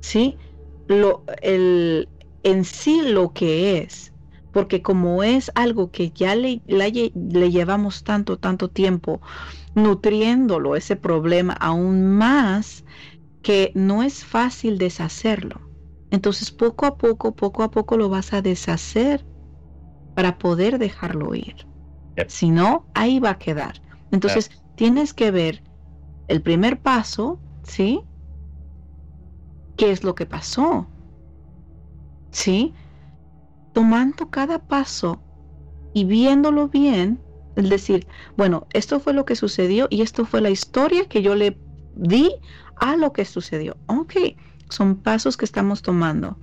[0.00, 0.36] ¿sí?
[0.86, 2.10] Lo, el,
[2.42, 4.09] en sí lo que es
[4.52, 9.20] porque como es algo que ya le, le, llevamos tanto, tanto tiempo
[9.74, 12.84] nutriéndolo, ese problema aún más,
[13.42, 15.60] que no es fácil deshacerlo.
[16.10, 19.24] Entonces poco a poco, poco a poco lo vas a deshacer
[20.14, 21.54] para poder dejarlo ir.
[22.28, 23.80] Si no, ahí va a quedar.
[24.10, 25.62] Entonces tienes que ver
[26.28, 28.02] el primer paso, ¿sí?
[29.76, 30.90] ¿Qué es lo que pasó?
[32.32, 32.74] ¿Sí?
[33.72, 35.20] Tomando cada paso
[35.92, 37.20] y viéndolo bien,
[37.56, 38.06] es decir,
[38.36, 41.56] bueno, esto fue lo que sucedió y esto fue la historia que yo le
[41.94, 42.32] di
[42.76, 43.76] a lo que sucedió.
[43.86, 44.14] Ok,
[44.68, 46.36] son pasos que estamos tomando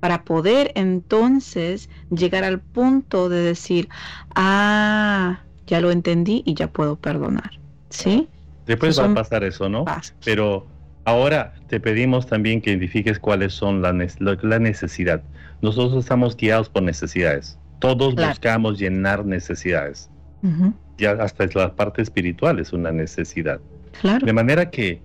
[0.00, 3.88] para poder entonces llegar al punto de decir,
[4.34, 7.52] ah, ya lo entendí y ya puedo perdonar.
[7.88, 8.28] ¿Sí?
[8.66, 9.84] Después va a pasar eso, ¿no?
[10.24, 10.66] Pero
[11.04, 15.22] ahora te pedimos también que identifiques cuáles son la, la necesidad.
[15.60, 17.58] Nosotros estamos guiados por necesidades.
[17.78, 20.08] Todos buscamos llenar necesidades.
[20.98, 23.60] Ya hasta la parte espiritual es una necesidad.
[24.24, 25.02] De manera que,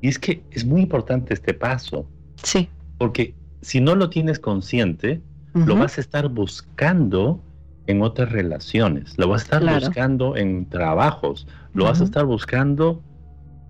[0.00, 2.06] y es que es muy importante este paso.
[2.42, 2.68] Sí.
[2.98, 5.20] Porque si no lo tienes consciente,
[5.54, 7.42] lo vas a estar buscando
[7.86, 13.02] en otras relaciones, lo vas a estar buscando en trabajos, lo vas a estar buscando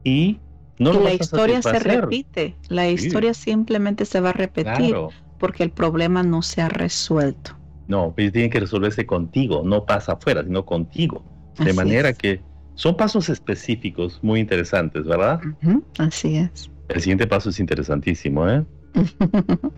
[0.04, 0.38] y
[0.82, 4.96] no la historia se repite, la historia simplemente se va a repetir
[5.38, 7.58] porque el problema no se ha resuelto.
[7.88, 11.24] No, pues tiene que resolverse contigo, no pasa afuera, sino contigo.
[11.58, 12.40] De manera que
[12.74, 15.40] son pasos específicos muy interesantes, ¿verdad?
[15.98, 16.70] así es.
[16.88, 18.64] El siguiente paso es interesantísimo, ¿eh?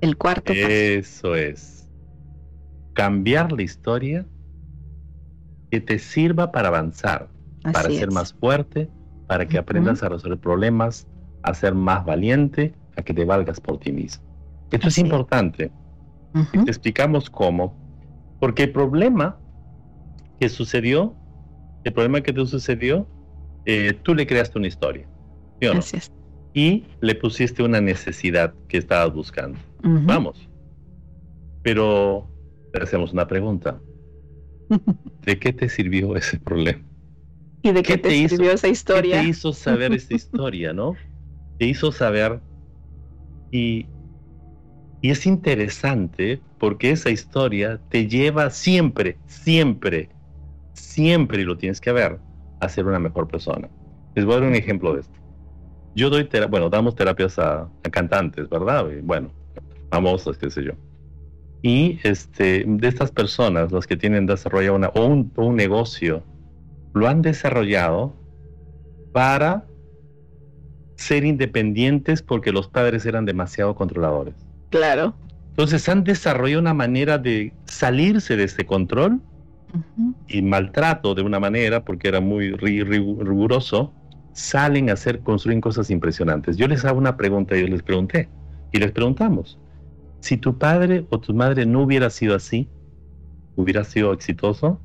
[0.00, 0.68] el cuarto paso.
[0.68, 1.88] Eso es.
[2.94, 4.26] Cambiar la historia
[5.70, 7.28] que te sirva para avanzar,
[7.62, 8.88] para ser más fuerte,
[9.30, 11.06] para que aprendas a resolver problemas,
[11.44, 14.24] a ser más valiente, a que te valgas por ti mismo.
[14.72, 15.70] Esto es importante.
[16.50, 17.78] te explicamos cómo.
[18.40, 19.38] Porque el problema
[20.40, 21.14] que sucedió,
[21.84, 23.06] el problema que te sucedió,
[23.66, 25.06] eh, tú le creaste una historia.
[26.52, 29.60] Y le pusiste una necesidad que estabas buscando.
[29.80, 30.48] Vamos.
[31.62, 32.28] Pero
[32.72, 33.80] te hacemos una pregunta.
[35.24, 36.89] ¿De qué te sirvió ese problema?
[37.62, 39.16] ¿Y de qué, te, sirvió esa historia?
[39.16, 40.96] ¿Qué te hizo saber esta historia, no?
[41.58, 42.40] Te hizo saber
[43.50, 43.86] y,
[45.02, 50.08] y es interesante porque esa historia te lleva siempre, siempre,
[50.72, 52.18] siempre, y lo tienes que ver,
[52.60, 53.68] a ser una mejor persona.
[54.14, 55.18] Les voy a dar un ejemplo de esto.
[55.94, 58.86] Yo doy, bueno, damos terapias a, cantantes, ¿verdad?
[59.02, 59.30] bueno,
[59.90, 60.72] famosos, qué sé yo.
[61.62, 66.22] Y este, de estas personas, los que tienen desarrollado una, o un negocio,
[66.92, 68.14] lo han desarrollado
[69.12, 69.66] para
[70.96, 74.34] ser independientes porque los padres eran demasiado controladores.
[74.70, 75.14] Claro.
[75.50, 79.20] Entonces han desarrollado una manera de salirse de ese control
[80.28, 83.92] y maltrato de una manera, porque era muy riguroso,
[84.32, 86.56] salen a hacer, construir cosas impresionantes.
[86.56, 88.28] Yo les hago una pregunta, yo les pregunté,
[88.72, 89.58] y les preguntamos,
[90.20, 92.68] si tu padre o tu madre no hubiera sido así,
[93.56, 94.80] ¿hubiera sido exitoso?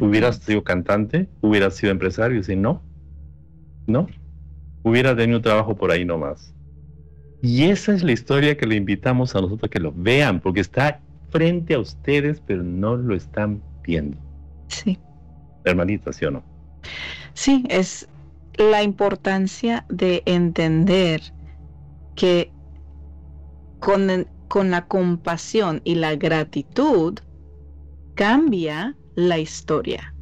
[0.00, 2.82] Hubieras sido cantante, hubieras sido empresario, y no,
[3.86, 4.06] no,
[4.82, 6.54] hubiera tenido trabajo por ahí nomás.
[7.42, 10.60] Y esa es la historia que le invitamos a nosotros a que lo vean, porque
[10.60, 11.00] está
[11.30, 14.18] frente a ustedes, pero no lo están viendo.
[14.68, 14.98] Sí.
[15.64, 16.42] Hermanita, ¿sí o no?
[17.32, 18.08] Sí, es
[18.56, 21.22] la importancia de entender
[22.14, 22.52] que
[23.78, 27.18] con, con la compasión y la gratitud
[28.14, 28.96] cambia
[29.28, 30.14] la historia.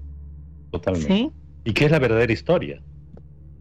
[0.70, 1.30] Totalmente.
[1.64, 2.82] ¿Y qué es la verdadera historia?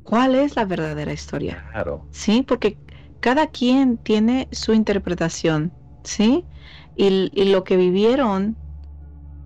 [0.04, 1.66] ¿Cuál es la verdadera historia?
[1.72, 2.08] Claro.
[2.12, 2.80] Sí, porque
[3.20, 5.74] cada quien tiene su interpretación,
[6.04, 6.48] ¿sí?
[6.96, 8.58] Y, y lo que vivieron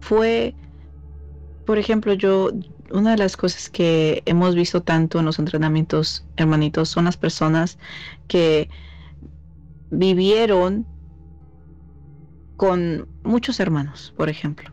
[0.02, 0.58] fue,
[1.64, 2.52] por ejemplo, yo,
[2.92, 7.78] una de las cosas que hemos visto tanto en los entrenamientos, hermanitos, son las personas
[8.28, 8.70] que
[9.92, 10.88] vivieron
[12.56, 14.72] con muchos hermanos, por ejemplo.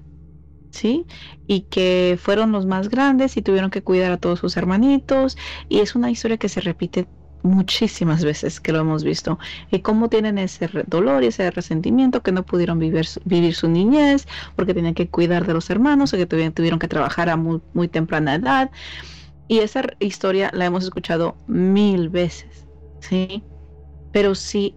[0.70, 1.06] ¿Sí?
[1.46, 5.36] Y que fueron los más grandes y tuvieron que cuidar a todos sus hermanitos.
[5.68, 7.08] Y es una historia que se repite
[7.42, 9.38] muchísimas veces que lo hemos visto.
[9.70, 14.26] Y cómo tienen ese dolor y ese resentimiento que no pudieron vivir, vivir su niñez
[14.56, 17.88] porque tenían que cuidar de los hermanos o que tuvieron, tuvieron que trabajar a muy,
[17.88, 18.70] temprana edad.
[19.48, 22.66] Y esa historia la hemos escuchado mil veces,
[23.00, 23.42] ¿sí?
[24.12, 24.74] Pero si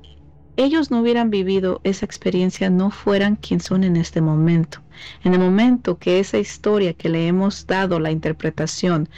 [0.56, 4.82] ellos no hubieran vivido esa experiencia, no fueran quien son en este momento.
[5.24, 9.10] En el momento que esa historia que le hemos dado la interpretación,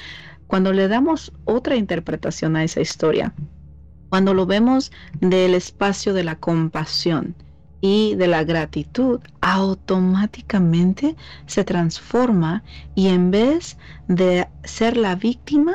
[0.48, 3.34] cuando le damos otra interpretación a esa historia,
[4.10, 7.36] cuando lo vemos del espacio de la compasión
[7.82, 11.16] y de la gratitud, automáticamente
[11.48, 12.64] se transforma
[12.94, 13.78] y en vez
[14.08, 15.74] de ser la víctima,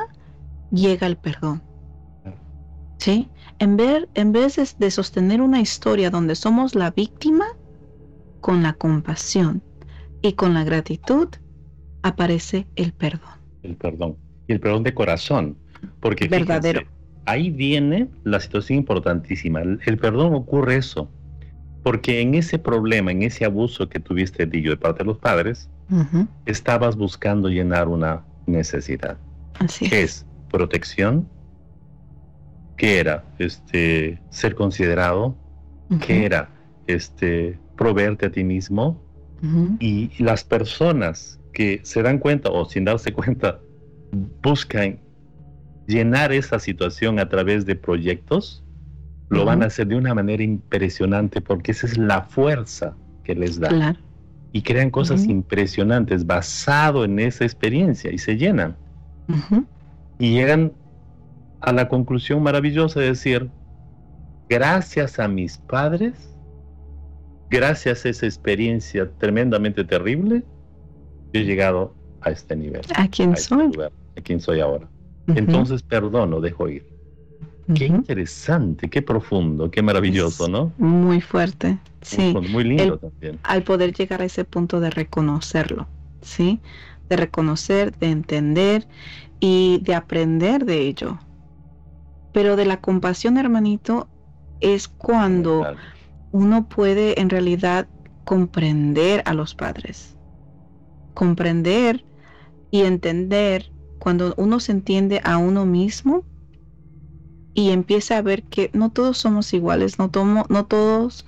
[0.71, 1.63] llega el perdón.
[2.99, 3.29] ¿Sí?
[3.59, 7.47] En, ver, en vez de sostener una historia donde somos la víctima,
[8.41, 9.63] con la compasión
[10.23, 11.29] y con la gratitud,
[12.03, 13.31] aparece el perdón.
[13.63, 14.17] El perdón.
[14.47, 15.57] Y el perdón de corazón.
[16.01, 16.83] Porque verdadero.
[17.27, 19.61] ahí viene la situación importantísima.
[19.61, 21.11] El perdón ocurre eso
[21.83, 25.71] porque en ese problema, en ese abuso que tuviste de de parte de los padres,
[26.45, 29.17] estabas buscando llenar una necesidad.
[29.59, 30.27] Así ¿Qué es?
[30.51, 31.27] Protección.
[32.77, 33.25] ¿Qué era?
[33.39, 35.35] Este, ser considerado.
[36.07, 36.51] ¿Qué era?
[36.87, 39.03] Este, proveerte a ti mismo.
[39.79, 43.61] Y las personas que se dan cuenta o sin darse cuenta
[44.43, 44.99] buscan
[45.87, 48.63] llenar esa situación a través de proyectos,
[49.31, 53.59] lo van a hacer de una manera impresionante porque esa es la fuerza que les
[53.61, 53.97] da.
[54.53, 58.77] Y crean cosas impresionantes basado en esa experiencia y se llenan.
[60.19, 60.73] Y llegan
[61.61, 63.51] a la conclusión maravillosa de decir,
[64.49, 66.35] gracias a mis padres,
[67.51, 70.43] gracias a esa experiencia tremendamente terrible,
[71.33, 72.83] he llegado a este nivel.
[72.95, 73.73] ¿A quién este soy?
[74.17, 74.89] a quién soy ahora.
[75.29, 76.87] Entonces perdono, dejo ir.
[77.75, 80.73] Qué interesante, qué profundo, qué maravilloso, ¿no?
[80.79, 82.35] Muy fuerte, sí.
[82.51, 83.39] Muy, lindo también.
[83.43, 85.87] Al poder llegar a ese punto de reconocerlo,
[86.23, 86.61] ¿sí?
[87.11, 88.89] De reconocer, de entender
[89.39, 91.19] y de aprender de ello.
[92.33, 94.09] Pero de la compasión, hermanito,
[94.61, 95.67] es cuando
[96.33, 97.89] uno puede en realidad
[98.25, 100.17] comprender a los padres.
[101.15, 102.05] Comprender
[102.71, 106.25] y entender cuando uno se entiende a uno mismo
[107.55, 110.11] y empieza a ver que no todos somos iguales, no,
[110.49, 111.25] no todos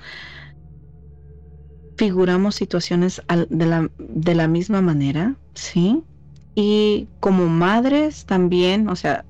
[1.96, 6.03] figuramos situaciones de la, de la misma manera, ¿sí?
[6.55, 9.24] Y como madres también, o sea,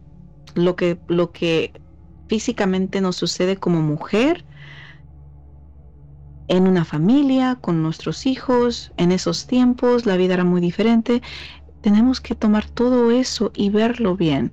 [0.54, 1.72] lo que, lo que
[2.28, 4.44] físicamente nos sucede como mujer,
[6.50, 11.22] en una familia, con nuestros hijos, en esos tiempos, la vida era muy diferente.
[11.80, 14.52] Tenemos que tomar todo eso y verlo bien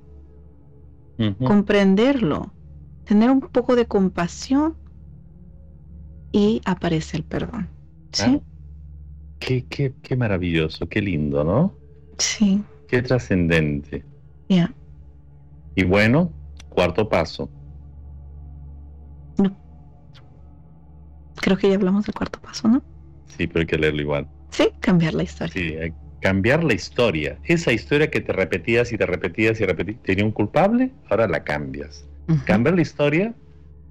[1.44, 2.52] comprenderlo,
[3.04, 4.76] tener un poco de compasión
[6.30, 7.68] y aparece el perdón.
[8.12, 8.40] ¿Sí?
[9.40, 11.74] Qué, qué, qué, maravilloso, qué lindo, ¿no?
[12.18, 12.62] Sí.
[12.86, 14.04] Qué trascendente.
[14.48, 14.72] Ya.
[15.74, 16.32] Y bueno,
[16.68, 17.48] cuarto paso.
[21.48, 22.82] Creo que ya hablamos del cuarto paso, ¿no?
[23.24, 24.28] Sí, pero hay que leerlo igual.
[24.50, 25.54] Sí, cambiar la historia.
[25.54, 27.38] Sí, hay cambiar la historia.
[27.44, 31.44] Esa historia que te repetías y te repetías y repetías, tenía un culpable, ahora la
[31.44, 32.06] cambias.
[32.44, 33.34] Cambiar la historia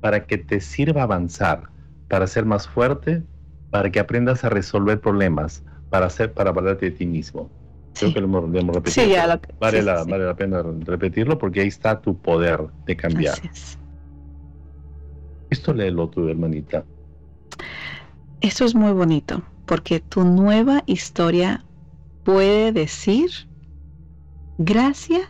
[0.01, 1.72] para que te sirva avanzar,
[2.08, 3.24] para ser más fuerte,
[3.72, 7.49] para que aprendas a resolver problemas, para hacer, para valerte de ti mismo.
[7.95, 9.08] Creo que lo hemos, repetido.
[9.60, 13.39] vale, la, vale la pena repetirlo porque ahí está tu poder de cambiar.
[15.49, 16.86] Esto léelo tu hermanita.
[18.41, 21.66] Eso es muy bonito, porque tu nueva historia
[22.24, 23.30] puede decir,
[24.58, 25.28] gracias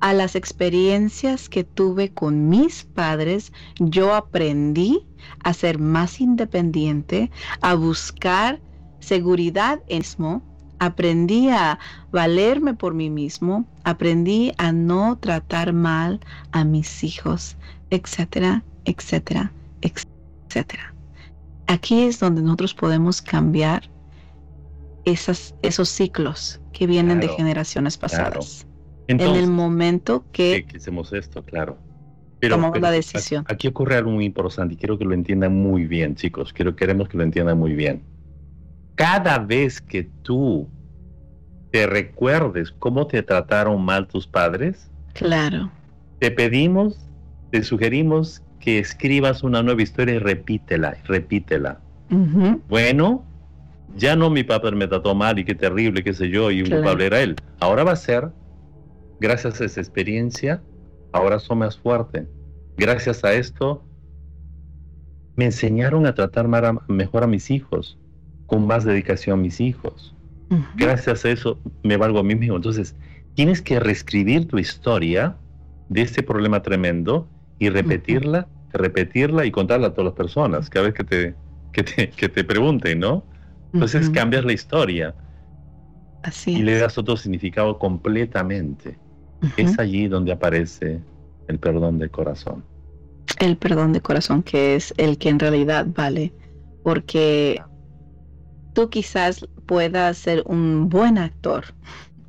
[0.00, 5.06] a las experiencias que tuve con mis padres, yo aprendí
[5.42, 7.30] a ser más independiente,
[7.60, 8.60] a buscar
[9.00, 10.42] seguridad en mismo,
[10.78, 11.78] aprendí a
[12.12, 16.20] valerme por mí mismo, aprendí a no tratar mal
[16.52, 17.56] a mis hijos,
[17.90, 20.97] etcétera, etcétera, etcétera.
[21.68, 23.90] Aquí es donde nosotros podemos cambiar
[25.04, 28.66] esos ciclos que vienen de generaciones pasadas.
[29.06, 31.78] en el momento que, hacemos esto, claro.
[32.40, 33.44] tomamos la decisión.
[33.48, 36.54] Aquí ocurre algo muy importante y quiero que lo entiendan muy bien, chicos.
[36.54, 38.02] Quiero, queremos que lo entiendan muy bien.
[38.94, 40.68] Cada vez que tú
[41.70, 45.70] te recuerdes cómo te trataron mal tus padres, claro.
[46.18, 46.98] Te pedimos,
[47.50, 51.80] te sugerimos que escribas una nueva historia y repítela, repítela.
[52.68, 53.24] Bueno,
[53.96, 56.70] ya no mi papá me trató mal y qué terrible, qué sé yo, y un
[56.70, 57.36] culpable era él.
[57.60, 58.30] Ahora va a ser,
[59.20, 60.62] gracias a esa experiencia,
[61.12, 62.26] ahora soy más fuerte.
[62.76, 63.84] Gracias a esto,
[65.36, 66.48] me enseñaron a tratar
[66.88, 67.98] mejor a mis hijos,
[68.46, 70.14] con más dedicación a mis hijos.
[70.76, 72.56] Gracias a eso me valgo a mí mismo.
[72.56, 72.96] Entonces,
[73.34, 75.36] tienes que reescribir tu historia
[75.88, 77.28] de este problema tremendo
[77.58, 81.34] y repetirla, repetirla y contarla a todas las personas cada vez que te,
[81.72, 83.24] que te, que te pregunten, ¿no?
[83.72, 85.14] Entonces cambias la historia.
[86.22, 88.98] Así y le das otro significado completamente.
[89.56, 91.00] Es allí donde aparece
[91.46, 92.64] el perdón del corazón.
[93.38, 96.32] El perdón de corazón, que es el que en realidad vale
[96.82, 97.62] porque
[98.72, 101.66] tú quizás puedas ser un buen actor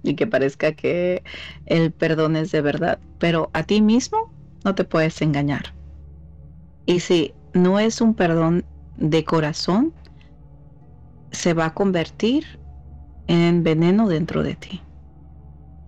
[0.03, 1.23] y que parezca que
[1.65, 4.31] el perdón es de verdad, pero a ti mismo
[4.63, 5.73] no te puedes engañar.
[6.85, 8.65] Y si no es un perdón
[8.97, 9.93] de corazón,
[11.31, 12.45] se va a convertir
[13.27, 14.81] en veneno dentro de ti.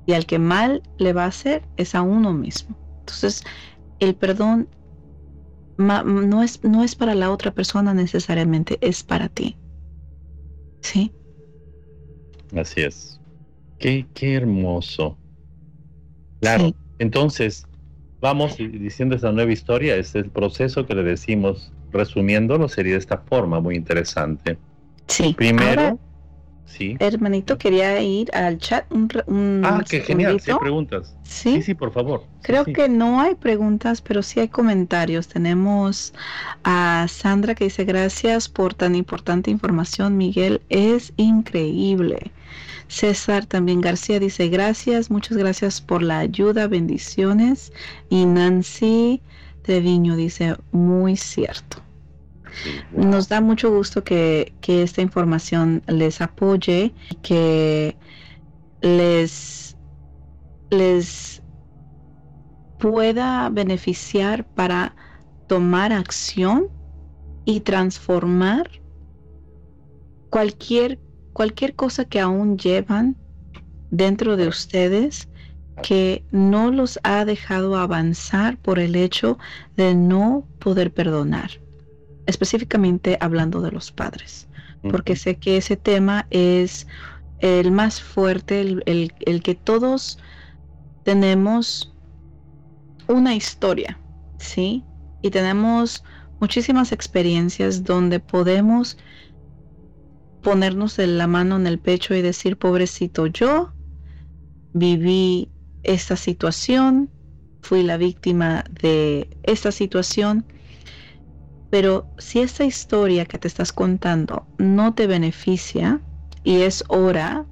[0.05, 2.75] Y al que mal le va a hacer es a uno mismo.
[2.99, 3.43] Entonces,
[3.99, 4.67] el perdón
[5.77, 9.57] no es, no es para la otra persona necesariamente, es para ti.
[10.81, 11.11] ¿Sí?
[12.55, 13.19] Así es.
[13.79, 15.17] Qué, qué hermoso.
[16.41, 16.73] Claro.
[16.99, 17.65] Entonces,
[18.21, 23.17] vamos diciendo esta nueva historia, es el proceso que le decimos, resumiéndolo, sería de esta
[23.17, 24.57] forma muy interesante.
[25.07, 25.33] Sí.
[25.33, 25.99] Primero,
[26.65, 26.95] sí.
[26.99, 31.17] Hermanito, quería ir al chat un, Ah, qué genial, sí, preguntas.
[31.23, 32.23] Sí, sí, por favor.
[32.43, 35.27] Creo que no hay preguntas, pero sí hay comentarios.
[35.27, 36.13] Tenemos
[36.63, 42.31] a Sandra que dice, gracias por tan importante información, Miguel, es increíble.
[42.91, 47.71] César también García dice gracias, muchas gracias por la ayuda, bendiciones.
[48.09, 49.21] Y Nancy
[49.61, 51.77] Treviño dice muy cierto.
[52.91, 57.95] Nos da mucho gusto que, esta información les apoye, que
[58.81, 59.77] les,
[60.69, 61.41] les
[62.77, 64.93] pueda beneficiar para
[65.47, 66.67] tomar acción
[67.45, 68.69] y transformar
[70.29, 70.99] cualquier
[71.33, 73.15] cualquier cosa que aún llevan
[73.89, 75.27] dentro de ustedes
[75.83, 79.37] que no los ha dejado avanzar por el hecho
[79.77, 81.51] de no poder perdonar,
[82.25, 84.47] específicamente hablando de los padres,
[84.89, 86.87] porque sé que ese tema es
[87.39, 90.19] el más fuerte, el, el que todos
[91.03, 91.93] tenemos
[93.07, 93.97] una historia,
[94.37, 94.83] ¿sí?
[95.21, 96.03] Y tenemos
[96.39, 98.97] muchísimas experiencias donde podemos
[100.41, 103.73] ponernos la mano en el pecho y decir, pobrecito, yo
[104.73, 105.49] viví
[105.83, 107.09] esta situación,
[107.61, 110.45] fui la víctima de esta situación,
[111.69, 116.01] pero si esta historia que te estás contando no te beneficia
[116.43, 117.45] y es hora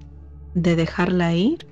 [0.54, 1.66] de dejarla ir,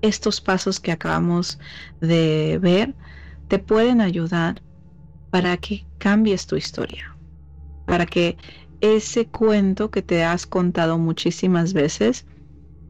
[0.00, 1.58] estos pasos que acabamos
[2.00, 2.94] de ver
[3.48, 4.62] te pueden ayudar
[5.30, 7.16] para que cambies tu historia,
[7.86, 8.36] para que
[8.80, 12.26] ese cuento que te has contado muchísimas veces,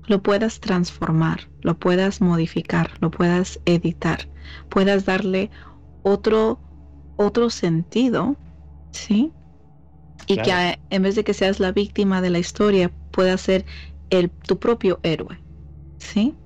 [0.07, 4.29] lo puedas transformar, lo puedas modificar, lo puedas editar,
[4.69, 5.51] puedas darle
[6.03, 6.61] otro,
[7.17, 8.37] otro sentido,
[8.93, 9.35] ¿sí?
[10.27, 13.67] Y que en vez de que seas la víctima de la historia, puedas ser
[14.11, 15.41] el, tu propio héroe,
[15.99, 16.37] ¿sí?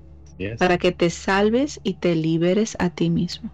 [0.57, 3.51] Para que te salves y te liberes a ti mismo.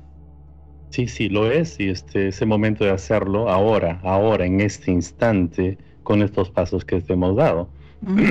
[0.95, 5.77] Sí, sí, lo es y este ese momento de hacerlo ahora, ahora, en este instante,
[6.03, 7.67] con estos pasos que te hemos dado.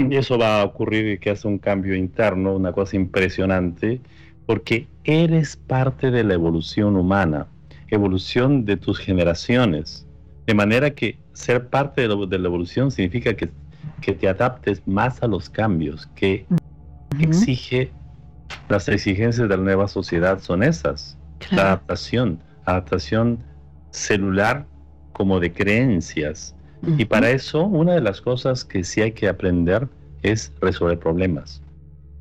[0.08, 4.00] Y eso va a ocurrir y que hace un cambio interno, una cosa impresionante,
[4.46, 7.48] porque eres parte de la evolución humana,
[7.90, 10.06] evolución de tus generaciones.
[10.46, 13.50] De manera que ser parte de, la evolución significa que,
[14.00, 16.46] que, te adaptes más a los cambios que
[17.20, 17.90] exige
[18.70, 21.18] las exigencias de la nueva sociedad son esas.
[21.50, 23.38] La adaptación, adaptación
[23.90, 24.66] celular
[25.12, 26.54] como de creencias.
[26.98, 29.88] Y para eso, una de las cosas que sí hay que aprender
[30.22, 31.62] es resolver problemas.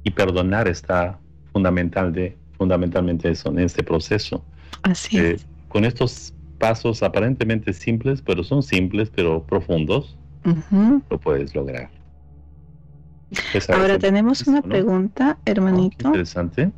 [0.04, 1.20] Y perdonar está
[1.52, 4.44] fundamental de, fundamentalmente eso, en este proceso.
[4.84, 5.38] Así eh,
[5.68, 10.18] Con estos pasos aparentemente simples, pero son simples, pero profundos,
[11.10, 11.90] lo puedes lograr.
[13.70, 16.08] Ahora tenemos una pregunta, hermanito.
[16.08, 16.72] interesante.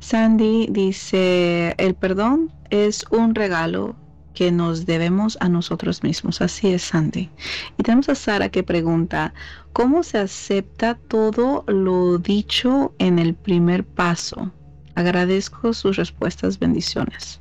[0.00, 3.96] Sandy dice, el perdón es un regalo
[4.34, 6.40] que nos debemos a nosotros mismos.
[6.40, 7.28] Así es, Sandy.
[7.76, 9.34] Y tenemos a Sara que pregunta,
[9.72, 14.52] ¿cómo se acepta todo lo dicho en el primer paso?
[14.94, 17.40] Agradezco sus respuestas, bendiciones.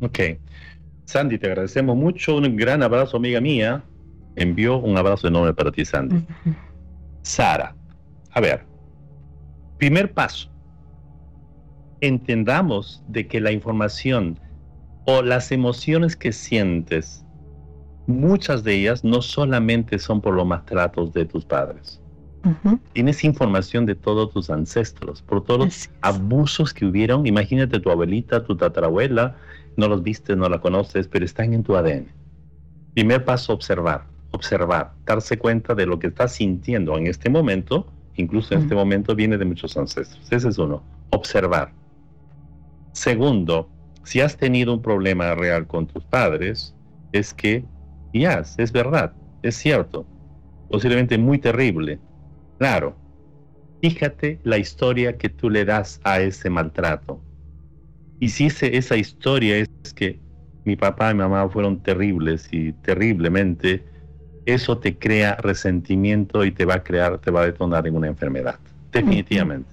[0.00, 0.18] Ok.
[1.04, 2.36] Sandy, te agradecemos mucho.
[2.36, 3.84] Un gran abrazo, amiga mía.
[4.36, 6.24] Envío un abrazo enorme para ti, Sandy.
[7.22, 7.76] Sara,
[8.30, 8.64] a ver,
[9.76, 10.49] primer paso
[12.00, 14.38] entendamos de que la información
[15.06, 17.24] o las emociones que sientes,
[18.06, 22.00] muchas de ellas no solamente son por los maltratos de tus padres.
[22.94, 27.26] Tienes información de todos tus ancestros, por todos los abusos que hubieron.
[27.26, 29.36] Imagínate tu abuelita, tu tatarabuela,
[29.76, 32.06] no los viste, no la conoces, pero están en tu ADN.
[32.94, 37.86] Primer paso, observar, observar, darse cuenta de lo que estás sintiendo en este momento,
[38.16, 40.26] incluso en este momento viene de muchos ancestros.
[40.32, 41.72] Ese es uno, observar.
[42.92, 43.70] Segundo,
[44.04, 46.74] si has tenido un problema real con tus padres,
[47.12, 47.64] es que
[48.12, 49.12] ya, es verdad,
[49.42, 50.04] es cierto,
[50.68, 51.98] posiblemente muy terrible.
[52.58, 52.96] Claro,
[53.80, 57.20] fíjate la historia que tú le das a ese maltrato.
[58.18, 60.20] Y si esa historia es que
[60.64, 63.84] mi papá y mi mamá fueron terribles y terriblemente,
[64.44, 68.08] eso te crea resentimiento y te va a crear, te va a detonar en una
[68.08, 68.58] enfermedad.
[68.92, 69.70] Definitivamente.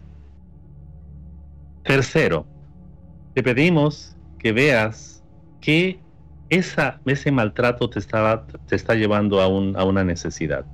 [1.83, 2.45] Tercero,
[3.37, 5.23] te pedimos que veas
[5.61, 5.99] que
[6.49, 10.65] esa, ese maltrato te, estaba, te está llevando a, a una necesidad.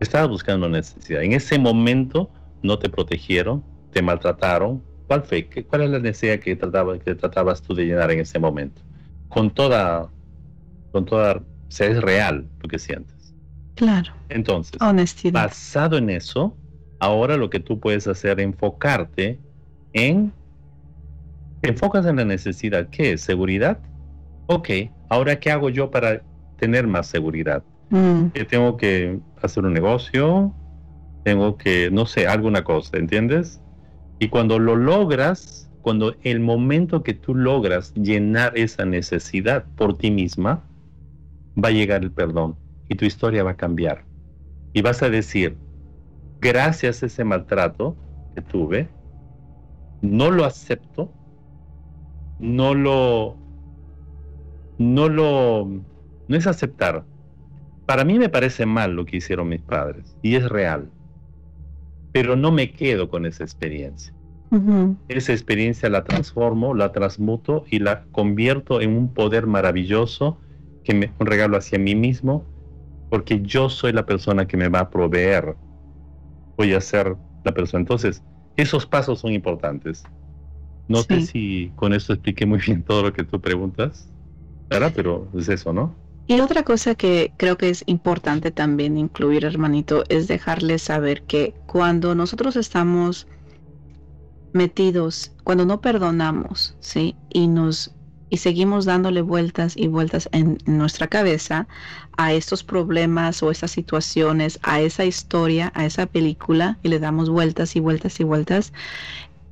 [0.00, 1.22] Estabas buscando una necesidad.
[1.22, 2.28] En ese momento
[2.64, 4.82] no te protegieron, te maltrataron.
[5.06, 5.48] ¿Cuál fue?
[5.68, 8.82] ¿Cuál es la necesidad que, trataba, que tratabas tú de llenar en ese momento?
[9.28, 10.10] Con toda,
[10.90, 13.36] con toda, o sea, es real lo que sientes.
[13.76, 14.12] Claro.
[14.30, 15.44] Entonces, Honestidad.
[15.44, 16.56] basado en eso,
[16.98, 19.38] ahora lo que tú puedes hacer es enfocarte
[19.92, 20.32] en,
[21.62, 22.88] enfocas en la necesidad.
[22.90, 23.20] ¿Qué es?
[23.22, 23.78] ¿Seguridad?
[24.46, 24.68] Ok,
[25.08, 26.22] ahora ¿qué hago yo para
[26.56, 27.62] tener más seguridad?
[27.90, 28.28] Mm.
[28.48, 30.54] tengo que hacer un negocio,
[31.24, 33.60] tengo que, no sé, alguna cosa, ¿entiendes?
[34.20, 40.10] Y cuando lo logras, cuando el momento que tú logras llenar esa necesidad por ti
[40.10, 40.62] misma,
[41.62, 42.56] va a llegar el perdón
[42.88, 44.04] y tu historia va a cambiar.
[44.72, 45.56] Y vas a decir,
[46.40, 47.96] gracias a ese maltrato
[48.34, 48.88] que tuve,
[50.00, 51.12] no lo acepto,
[52.40, 53.36] no lo,
[54.78, 55.68] no lo,
[56.28, 57.04] no es aceptar,
[57.86, 60.90] para mí me parece mal lo que hicieron mis padres y es real,
[62.12, 64.14] pero no me quedo con esa experiencia.
[65.08, 70.38] Esa experiencia la transformo, la transmuto y la convierto en un poder maravilloso
[70.82, 72.44] que me un regalo hacia mí mismo,
[73.10, 75.56] porque yo soy la persona que me va a proveer.
[76.56, 77.80] Voy a ser la persona.
[77.80, 78.24] Entonces,
[78.56, 80.04] esos pasos son importantes.
[80.90, 84.08] No sé si con esto expliqué muy bien todo lo que tú preguntas,
[84.68, 84.92] ¿verdad?
[84.94, 85.94] Pero es eso, ¿no?
[86.26, 91.54] Y otra cosa que creo que es importante también incluir, hermanito, es dejarles saber que
[91.66, 93.28] cuando nosotros estamos
[94.52, 97.14] metidos, cuando no perdonamos, ¿sí?
[97.32, 97.92] Y nos
[98.30, 101.66] y seguimos dándole vueltas y vueltas en, nuestra cabeza
[102.16, 107.28] a estos problemas o esas situaciones, a esa historia, a esa película, y le damos
[107.28, 108.72] vueltas y vueltas y vueltas,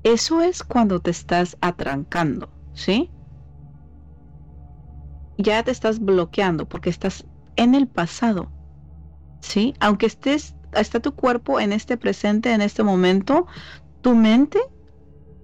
[0.02, 3.10] eso es cuando te estás atrancando, ¿sí?
[5.38, 7.24] ya te estás bloqueando porque estás
[7.56, 8.50] en el pasado.
[9.40, 9.74] ¿Sí?
[9.78, 13.46] Aunque estés, está tu cuerpo en este presente, en este momento,
[14.02, 14.58] tu mente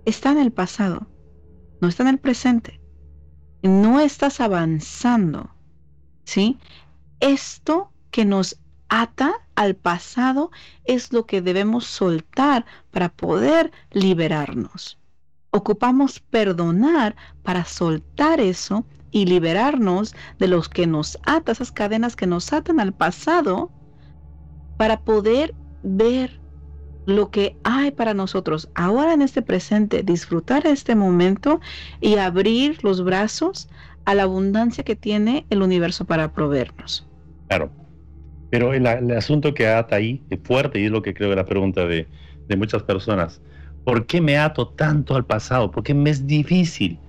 [0.05, 1.07] está en el pasado,
[1.81, 2.81] no está en el presente.
[3.63, 5.55] No estás avanzando.
[6.25, 6.59] ¿Sí?
[7.21, 8.59] Esto que nos
[9.01, 10.53] ata al pasado
[10.85, 14.99] es lo que debemos soltar para poder liberarnos.
[15.51, 22.27] Ocupamos perdonar para soltar eso y liberarnos de los que nos atan, esas cadenas que
[22.27, 23.71] nos atan al pasado,
[24.77, 26.41] para poder ver
[27.07, 31.61] lo que hay para nosotros ahora en este presente, disfrutar este momento
[32.01, 33.69] y abrir los brazos
[34.05, 37.07] a la abundancia que tiene el universo para proveernos.
[37.49, 37.71] Claro,
[38.55, 41.45] pero el, asunto que ata ahí es fuerte y es lo que creo que la
[41.45, 42.07] pregunta de,
[42.47, 43.43] de muchas personas.
[43.85, 45.73] ¿Por qué me ato tanto al pasado?
[45.73, 47.01] ¿Por qué me es difícil?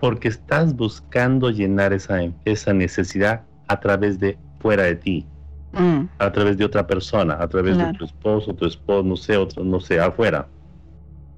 [0.00, 5.26] porque estás buscando llenar esa, esa necesidad a través de fuera de ti,
[5.72, 6.02] mm.
[6.18, 9.64] a través de otra persona, a través de tu esposo, tu esposo, no sé, otro,
[9.64, 10.46] no sé, afuera.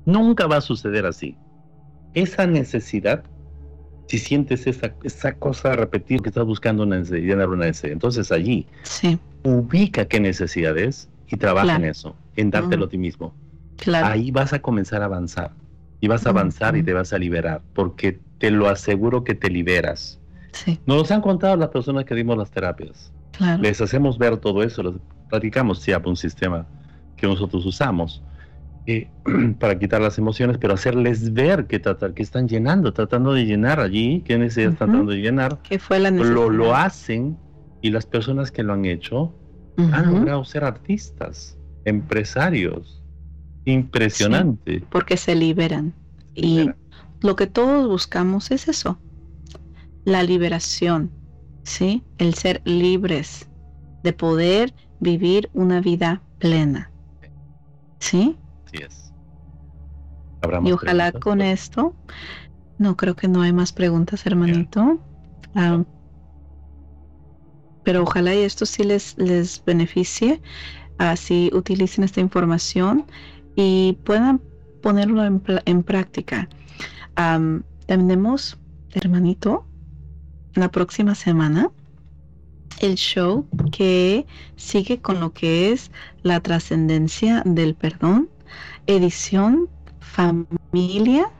[0.05, 1.37] Nunca va a suceder así.
[2.15, 3.23] Esa necesidad,
[4.09, 8.67] si sientes esa, esa cosa repetir que estás buscando una llenar una necesidad, entonces allí
[9.43, 13.35] ubica qué necesidad es y trabaja en eso, en dártelo a ti mismo.
[14.03, 15.53] Ahí vas a comenzar a avanzar
[16.01, 19.51] y vas a avanzar y te vas a liberar, porque te lo aseguro que te
[19.51, 20.19] liberas.
[20.53, 20.81] Sí.
[20.87, 23.13] Nos han contado las personas que dimos las terapias.
[23.61, 24.95] Les hacemos ver todo eso, les
[25.29, 26.67] platicamos SIAP, un sistema
[27.15, 28.23] que nosotros usamos
[28.91, 29.07] eh,
[29.61, 34.23] para quitar las emociones, pero hacerles ver que, que están llenando, tratando de llenar allí,
[34.23, 35.61] que necesidad están tratando de llenar.
[35.63, 36.35] ¿Qué fue la necesidad?
[36.35, 37.37] Lo, lo hacen
[37.83, 39.35] y las personas que lo han hecho
[39.93, 43.05] han logrado ser artistas, empresarios.
[43.67, 44.83] Impresionante.
[44.89, 45.93] porque se liberan.
[46.35, 46.71] Y
[47.21, 48.99] lo que todos buscamos es eso,
[50.07, 51.11] la liberación,
[51.63, 52.03] ¿sí?
[52.17, 53.51] El ser libres
[54.03, 56.91] de poder vivir una vida plena.
[57.99, 58.39] ¿Sí?
[58.73, 59.13] Es.
[60.65, 61.95] y ojalá con esto,
[62.79, 65.01] no creo que no hay más preguntas, hermanito.
[65.55, 65.83] Ah,
[67.83, 70.43] pero ojalá y esto sí les, les beneficie,
[70.99, 73.07] así utilicen esta información
[73.57, 74.43] y puedan
[74.83, 76.49] ponerlo en, en práctica.
[77.87, 78.59] Tenemos,
[78.93, 79.67] hermanito,
[80.55, 81.71] la próxima semana
[82.81, 85.91] el show que sigue con lo que es
[86.23, 88.29] la trascendencia del perdón,
[88.89, 89.69] edición,
[90.01, 91.31] familia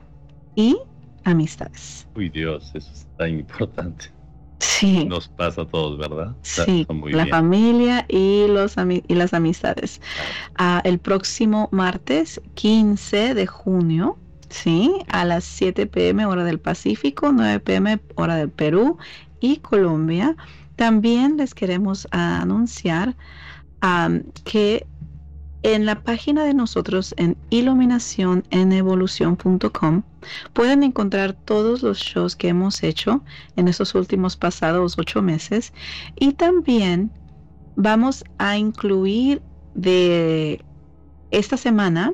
[0.55, 0.77] y
[1.25, 2.07] amistades.
[2.15, 4.05] Uy Dios, eso es tan importante.
[4.59, 5.05] Sí.
[5.05, 6.35] Nos pasa a todos, ¿verdad?
[6.41, 8.75] Sí, la familia y, los
[9.07, 10.01] y las amistades.
[10.57, 14.17] Ah, el próximo martes 15 de junio,
[14.49, 14.93] ¿sí?
[15.07, 18.97] A las 7 pm hora del Pacífico, 9 pm hora del Perú
[19.39, 20.35] y Colombia.
[20.75, 23.15] También les queremos anunciar
[24.43, 24.85] que
[25.63, 30.03] en la página de nosotros en iluminacionenevolución.com
[30.53, 33.23] pueden encontrar todos los shows que hemos hecho
[33.55, 35.73] en estos últimos pasados ocho meses
[36.15, 37.11] y también
[37.75, 39.41] vamos a incluir
[39.73, 40.63] de
[41.31, 42.13] esta semana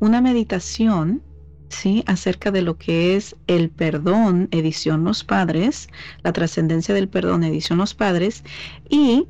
[0.00, 1.22] una meditación
[1.68, 2.02] ¿sí?
[2.06, 5.88] acerca de lo que es el perdón, edición Los Padres,
[6.22, 8.44] la trascendencia del perdón, edición Los Padres,
[8.88, 9.28] y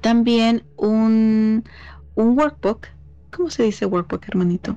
[0.00, 1.64] también un,
[2.20, 2.86] un workbook.
[3.30, 4.76] ¿Cómo se dice workbook, hermanito?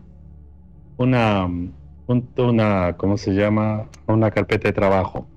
[0.97, 1.49] Una,
[2.37, 3.87] una, ¿cómo se llama?
[4.07, 5.27] Una carpeta de trabajo.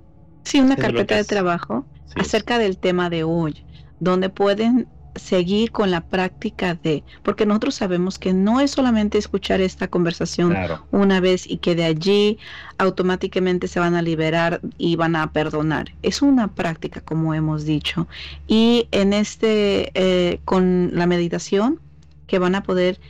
[0.45, 1.85] Sí, una carpeta de trabajo
[2.15, 3.65] acerca del tema de hoy,
[4.01, 4.87] donde pueden
[5.17, 10.55] seguir con la práctica de, porque nosotros sabemos que no es solamente escuchar esta conversación
[10.91, 12.39] una vez y que de allí
[12.79, 15.93] automáticamente se van a liberar y van a perdonar.
[16.03, 18.07] Es una práctica, como hemos dicho.
[18.47, 21.81] Y en este, eh, con la meditación
[22.27, 23.01] que van a poder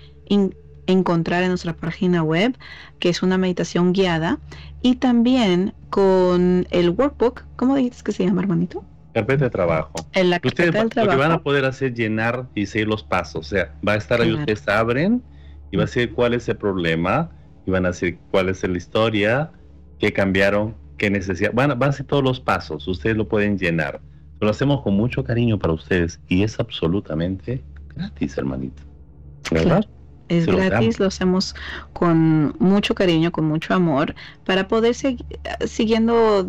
[0.86, 2.56] encontrar en nuestra página web,
[2.98, 4.38] que es una meditación guiada,
[4.82, 8.84] y también con el workbook, ¿cómo dijiste que se llama, hermanito?
[9.16, 9.94] carpeta de trabajo.
[10.12, 11.16] En la ustedes del trabajo.
[11.16, 13.46] Lo que van a poder hacer llenar y seguir los pasos.
[13.46, 15.22] O sea, va a estar ahí, ustedes abren
[15.70, 17.30] y va a decir cuál es el problema
[17.66, 19.50] y van a decir cuál es la historia,
[19.98, 21.50] qué cambiaron, qué necesidad.
[21.54, 22.86] Van, van a ser todos los pasos.
[22.86, 24.02] Ustedes lo pueden llenar.
[24.38, 27.64] Lo hacemos con mucho cariño para ustedes y es absolutamente
[27.94, 28.82] gratis, hermanito.
[29.50, 29.86] ¿Verdad?
[30.28, 31.54] Es gratis, lo hacemos
[31.92, 35.24] con mucho cariño, con mucho amor, para poder seguir
[35.66, 36.48] siguiendo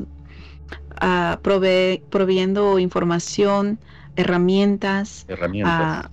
[1.02, 1.38] uh,
[2.10, 3.80] proviendo información,
[4.16, 6.10] herramientas, herramientas.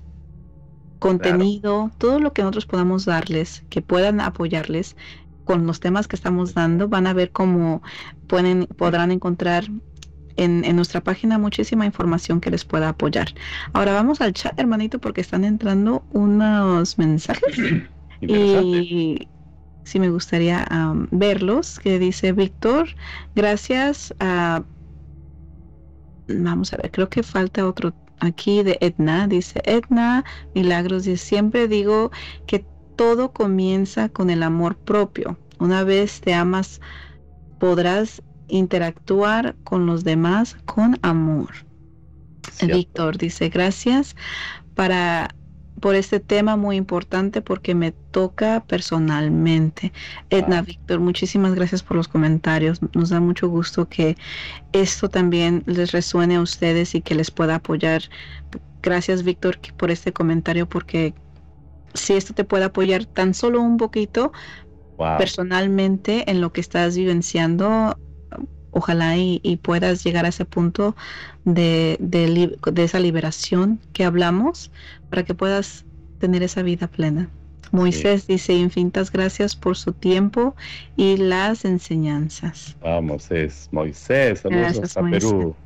[0.98, 4.94] contenido, todo lo que nosotros podamos darles, que puedan apoyarles
[5.44, 7.82] con los temas que estamos dando, van a ver cómo
[8.26, 9.70] pueden, podrán encontrar
[10.36, 13.28] en, en, nuestra página muchísima información que les pueda apoyar.
[13.72, 17.58] Ahora vamos al chat, hermanito, porque están entrando unos mensajes.
[18.20, 19.28] y
[19.84, 20.66] sí me gustaría
[21.10, 22.88] verlos, que dice Víctor,
[23.34, 24.64] gracias a...
[26.26, 30.24] Vamos a ver, creo que falta otro aquí de Edna, dice Edna,
[30.54, 32.10] Milagros, y siempre digo
[32.46, 32.64] que
[32.96, 35.38] todo comienza con el amor propio.
[35.58, 36.80] Una vez te amas,
[37.58, 41.50] podrás interactuar con los demás con amor.
[42.62, 44.14] Víctor dice, gracias
[44.74, 45.34] para
[45.80, 49.92] por este tema muy importante porque me toca personalmente.
[50.30, 52.80] Edna Víctor, muchísimas gracias por los comentarios.
[52.94, 54.16] Nos da mucho gusto que
[54.72, 58.02] esto también les resuene a ustedes y que les pueda apoyar.
[58.82, 61.12] Gracias Víctor por este comentario porque
[61.92, 64.32] si esto te puede apoyar tan solo un poquito
[65.18, 67.98] personalmente en lo que estás vivenciando,
[68.74, 70.96] ojalá y, puedas llegar a ese punto
[71.44, 74.70] de, de, esa liberación que hablamos
[75.10, 75.84] para que puedas
[76.18, 77.30] tener esa vida plena.
[77.72, 80.54] Moisés dice infinitas gracias por su tiempo
[80.96, 82.76] y las enseñanzas.
[82.82, 85.56] Vamos, es Moisés, saludos a Perú.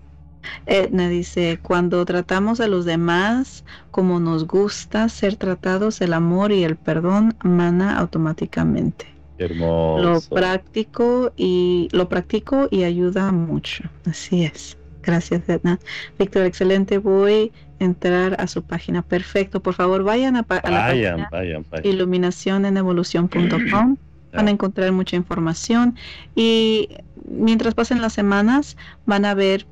[0.66, 6.64] Edna dice, cuando tratamos a los demás como nos gusta ser tratados, el amor y
[6.64, 9.17] el perdón mana automáticamente.
[9.38, 10.02] Hermoso.
[10.02, 13.84] Lo práctico y lo practico y ayuda mucho.
[14.04, 14.76] Así es.
[15.02, 15.78] Gracias, Edna.
[16.18, 16.98] Víctor, excelente.
[16.98, 19.00] Voy a entrar a su página.
[19.02, 19.62] Perfecto.
[19.62, 23.96] Por favor, vayan a, la página vayan, iluminacionenevolución.com.
[24.30, 25.96] Van a encontrar mucha información
[26.34, 26.90] y
[27.26, 28.76] mientras pasen las semanas
[29.06, 29.66] van a ver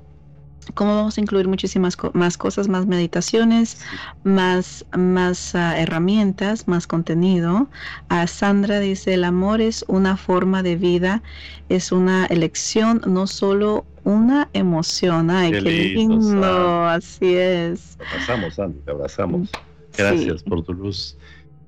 [0.74, 3.80] cómo vamos a incluir muchísimas más cosas, más meditaciones,
[4.24, 7.68] más, más ah, herramientas, más contenido.
[8.08, 11.22] a Sandra dice, el amor es una forma de vida,
[11.68, 15.30] es una elección, no solo una emoción.
[15.30, 17.96] Ay, qué, lindo, así es.
[17.96, 19.50] Te abrazamos, Sandra, te abrazamos.
[19.96, 21.16] Gracias por tu luz.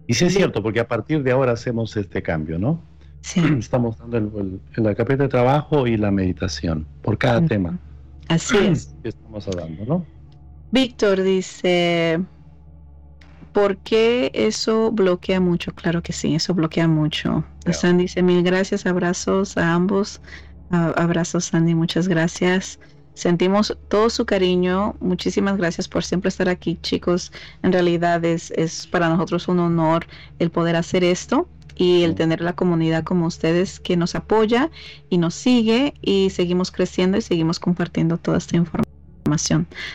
[0.07, 2.80] Y sí es cierto, porque a partir de ahora hacemos este cambio, ¿no?
[3.20, 3.40] Sí.
[3.59, 7.78] Estamos dando el, la carpeta de trabajo y la meditación por cada tema.
[8.29, 8.95] Así es.
[9.03, 10.07] estamos hablando, ¿no?
[10.70, 12.20] Víctor dice,
[13.53, 15.72] ¿por qué eso bloquea mucho?
[15.72, 17.45] Claro que sí, eso bloquea mucho.
[17.70, 20.20] Sandy dice, mil gracias, abrazos a ambos.
[20.70, 22.79] abrazos, Sandy, muchas gracias.
[23.14, 24.95] sentimos todo su cariño.
[25.01, 27.33] Muchísimas gracias por siempre estar aquí, chicos.
[27.62, 30.07] En realidad es, es para nosotros un honor
[30.39, 31.49] el poder hacer esto
[31.79, 34.70] y el tener la comunidad como ustedes que nos apoya
[35.09, 38.89] y nos sigue y seguimos creciendo y seguimos compartiendo toda esta información.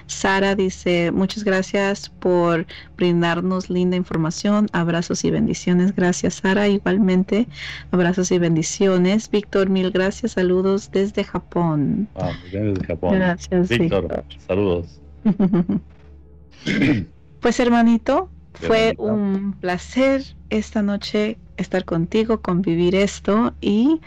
[0.06, 2.66] Sara dice, muchas gracias por
[2.96, 4.68] brindarnos linda información.
[4.74, 5.96] Abrazos y bendiciones.
[5.96, 6.68] Gracias, Sara.
[6.68, 7.48] Igualmente,
[7.92, 9.30] abrazos y bendiciones.
[9.30, 10.34] Víctor, mil gracias.
[10.34, 12.08] Saludos desde Japón.
[12.16, 13.16] Ah, desde Japón.
[13.16, 14.24] Gracias, Víctor.
[14.48, 15.02] Saludos.
[17.40, 24.02] pues, hermanito, fue un placer esta noche estar contigo, convivir esto y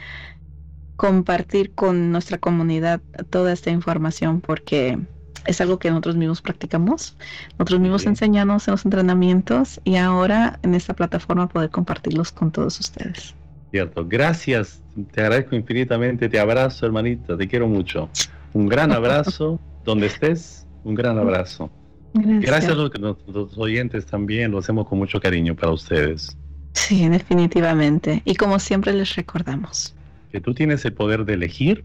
[0.97, 4.99] compartir con nuestra comunidad toda esta información porque
[5.47, 7.17] es algo que nosotros mismos practicamos,
[7.59, 12.81] nosotros mismos enseñamos en los entrenamientos y ahora en esta plataforma poder compartirlos con todos
[12.81, 13.35] ustedes.
[13.71, 14.83] Cierto, gracias,
[15.13, 18.11] te agradezco infinitamente, te abrazo hermanita, te quiero mucho.
[18.53, 21.71] Un gran abrazo, donde estés, un gran abrazo.
[22.17, 22.91] Gracias, a los,
[23.27, 26.37] los oyentes también, lo hacemos con mucho cariño para ustedes.
[26.73, 28.23] Sí, definitivamente.
[28.25, 29.95] Y como siempre les recordamos.
[30.31, 31.85] Que tú tienes el poder de elegir.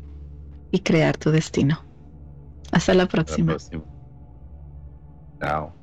[0.72, 1.84] Y crear tu destino.
[2.72, 3.54] Hasta la próxima.
[3.54, 4.02] Hasta la próxima.
[5.40, 5.81] Chao.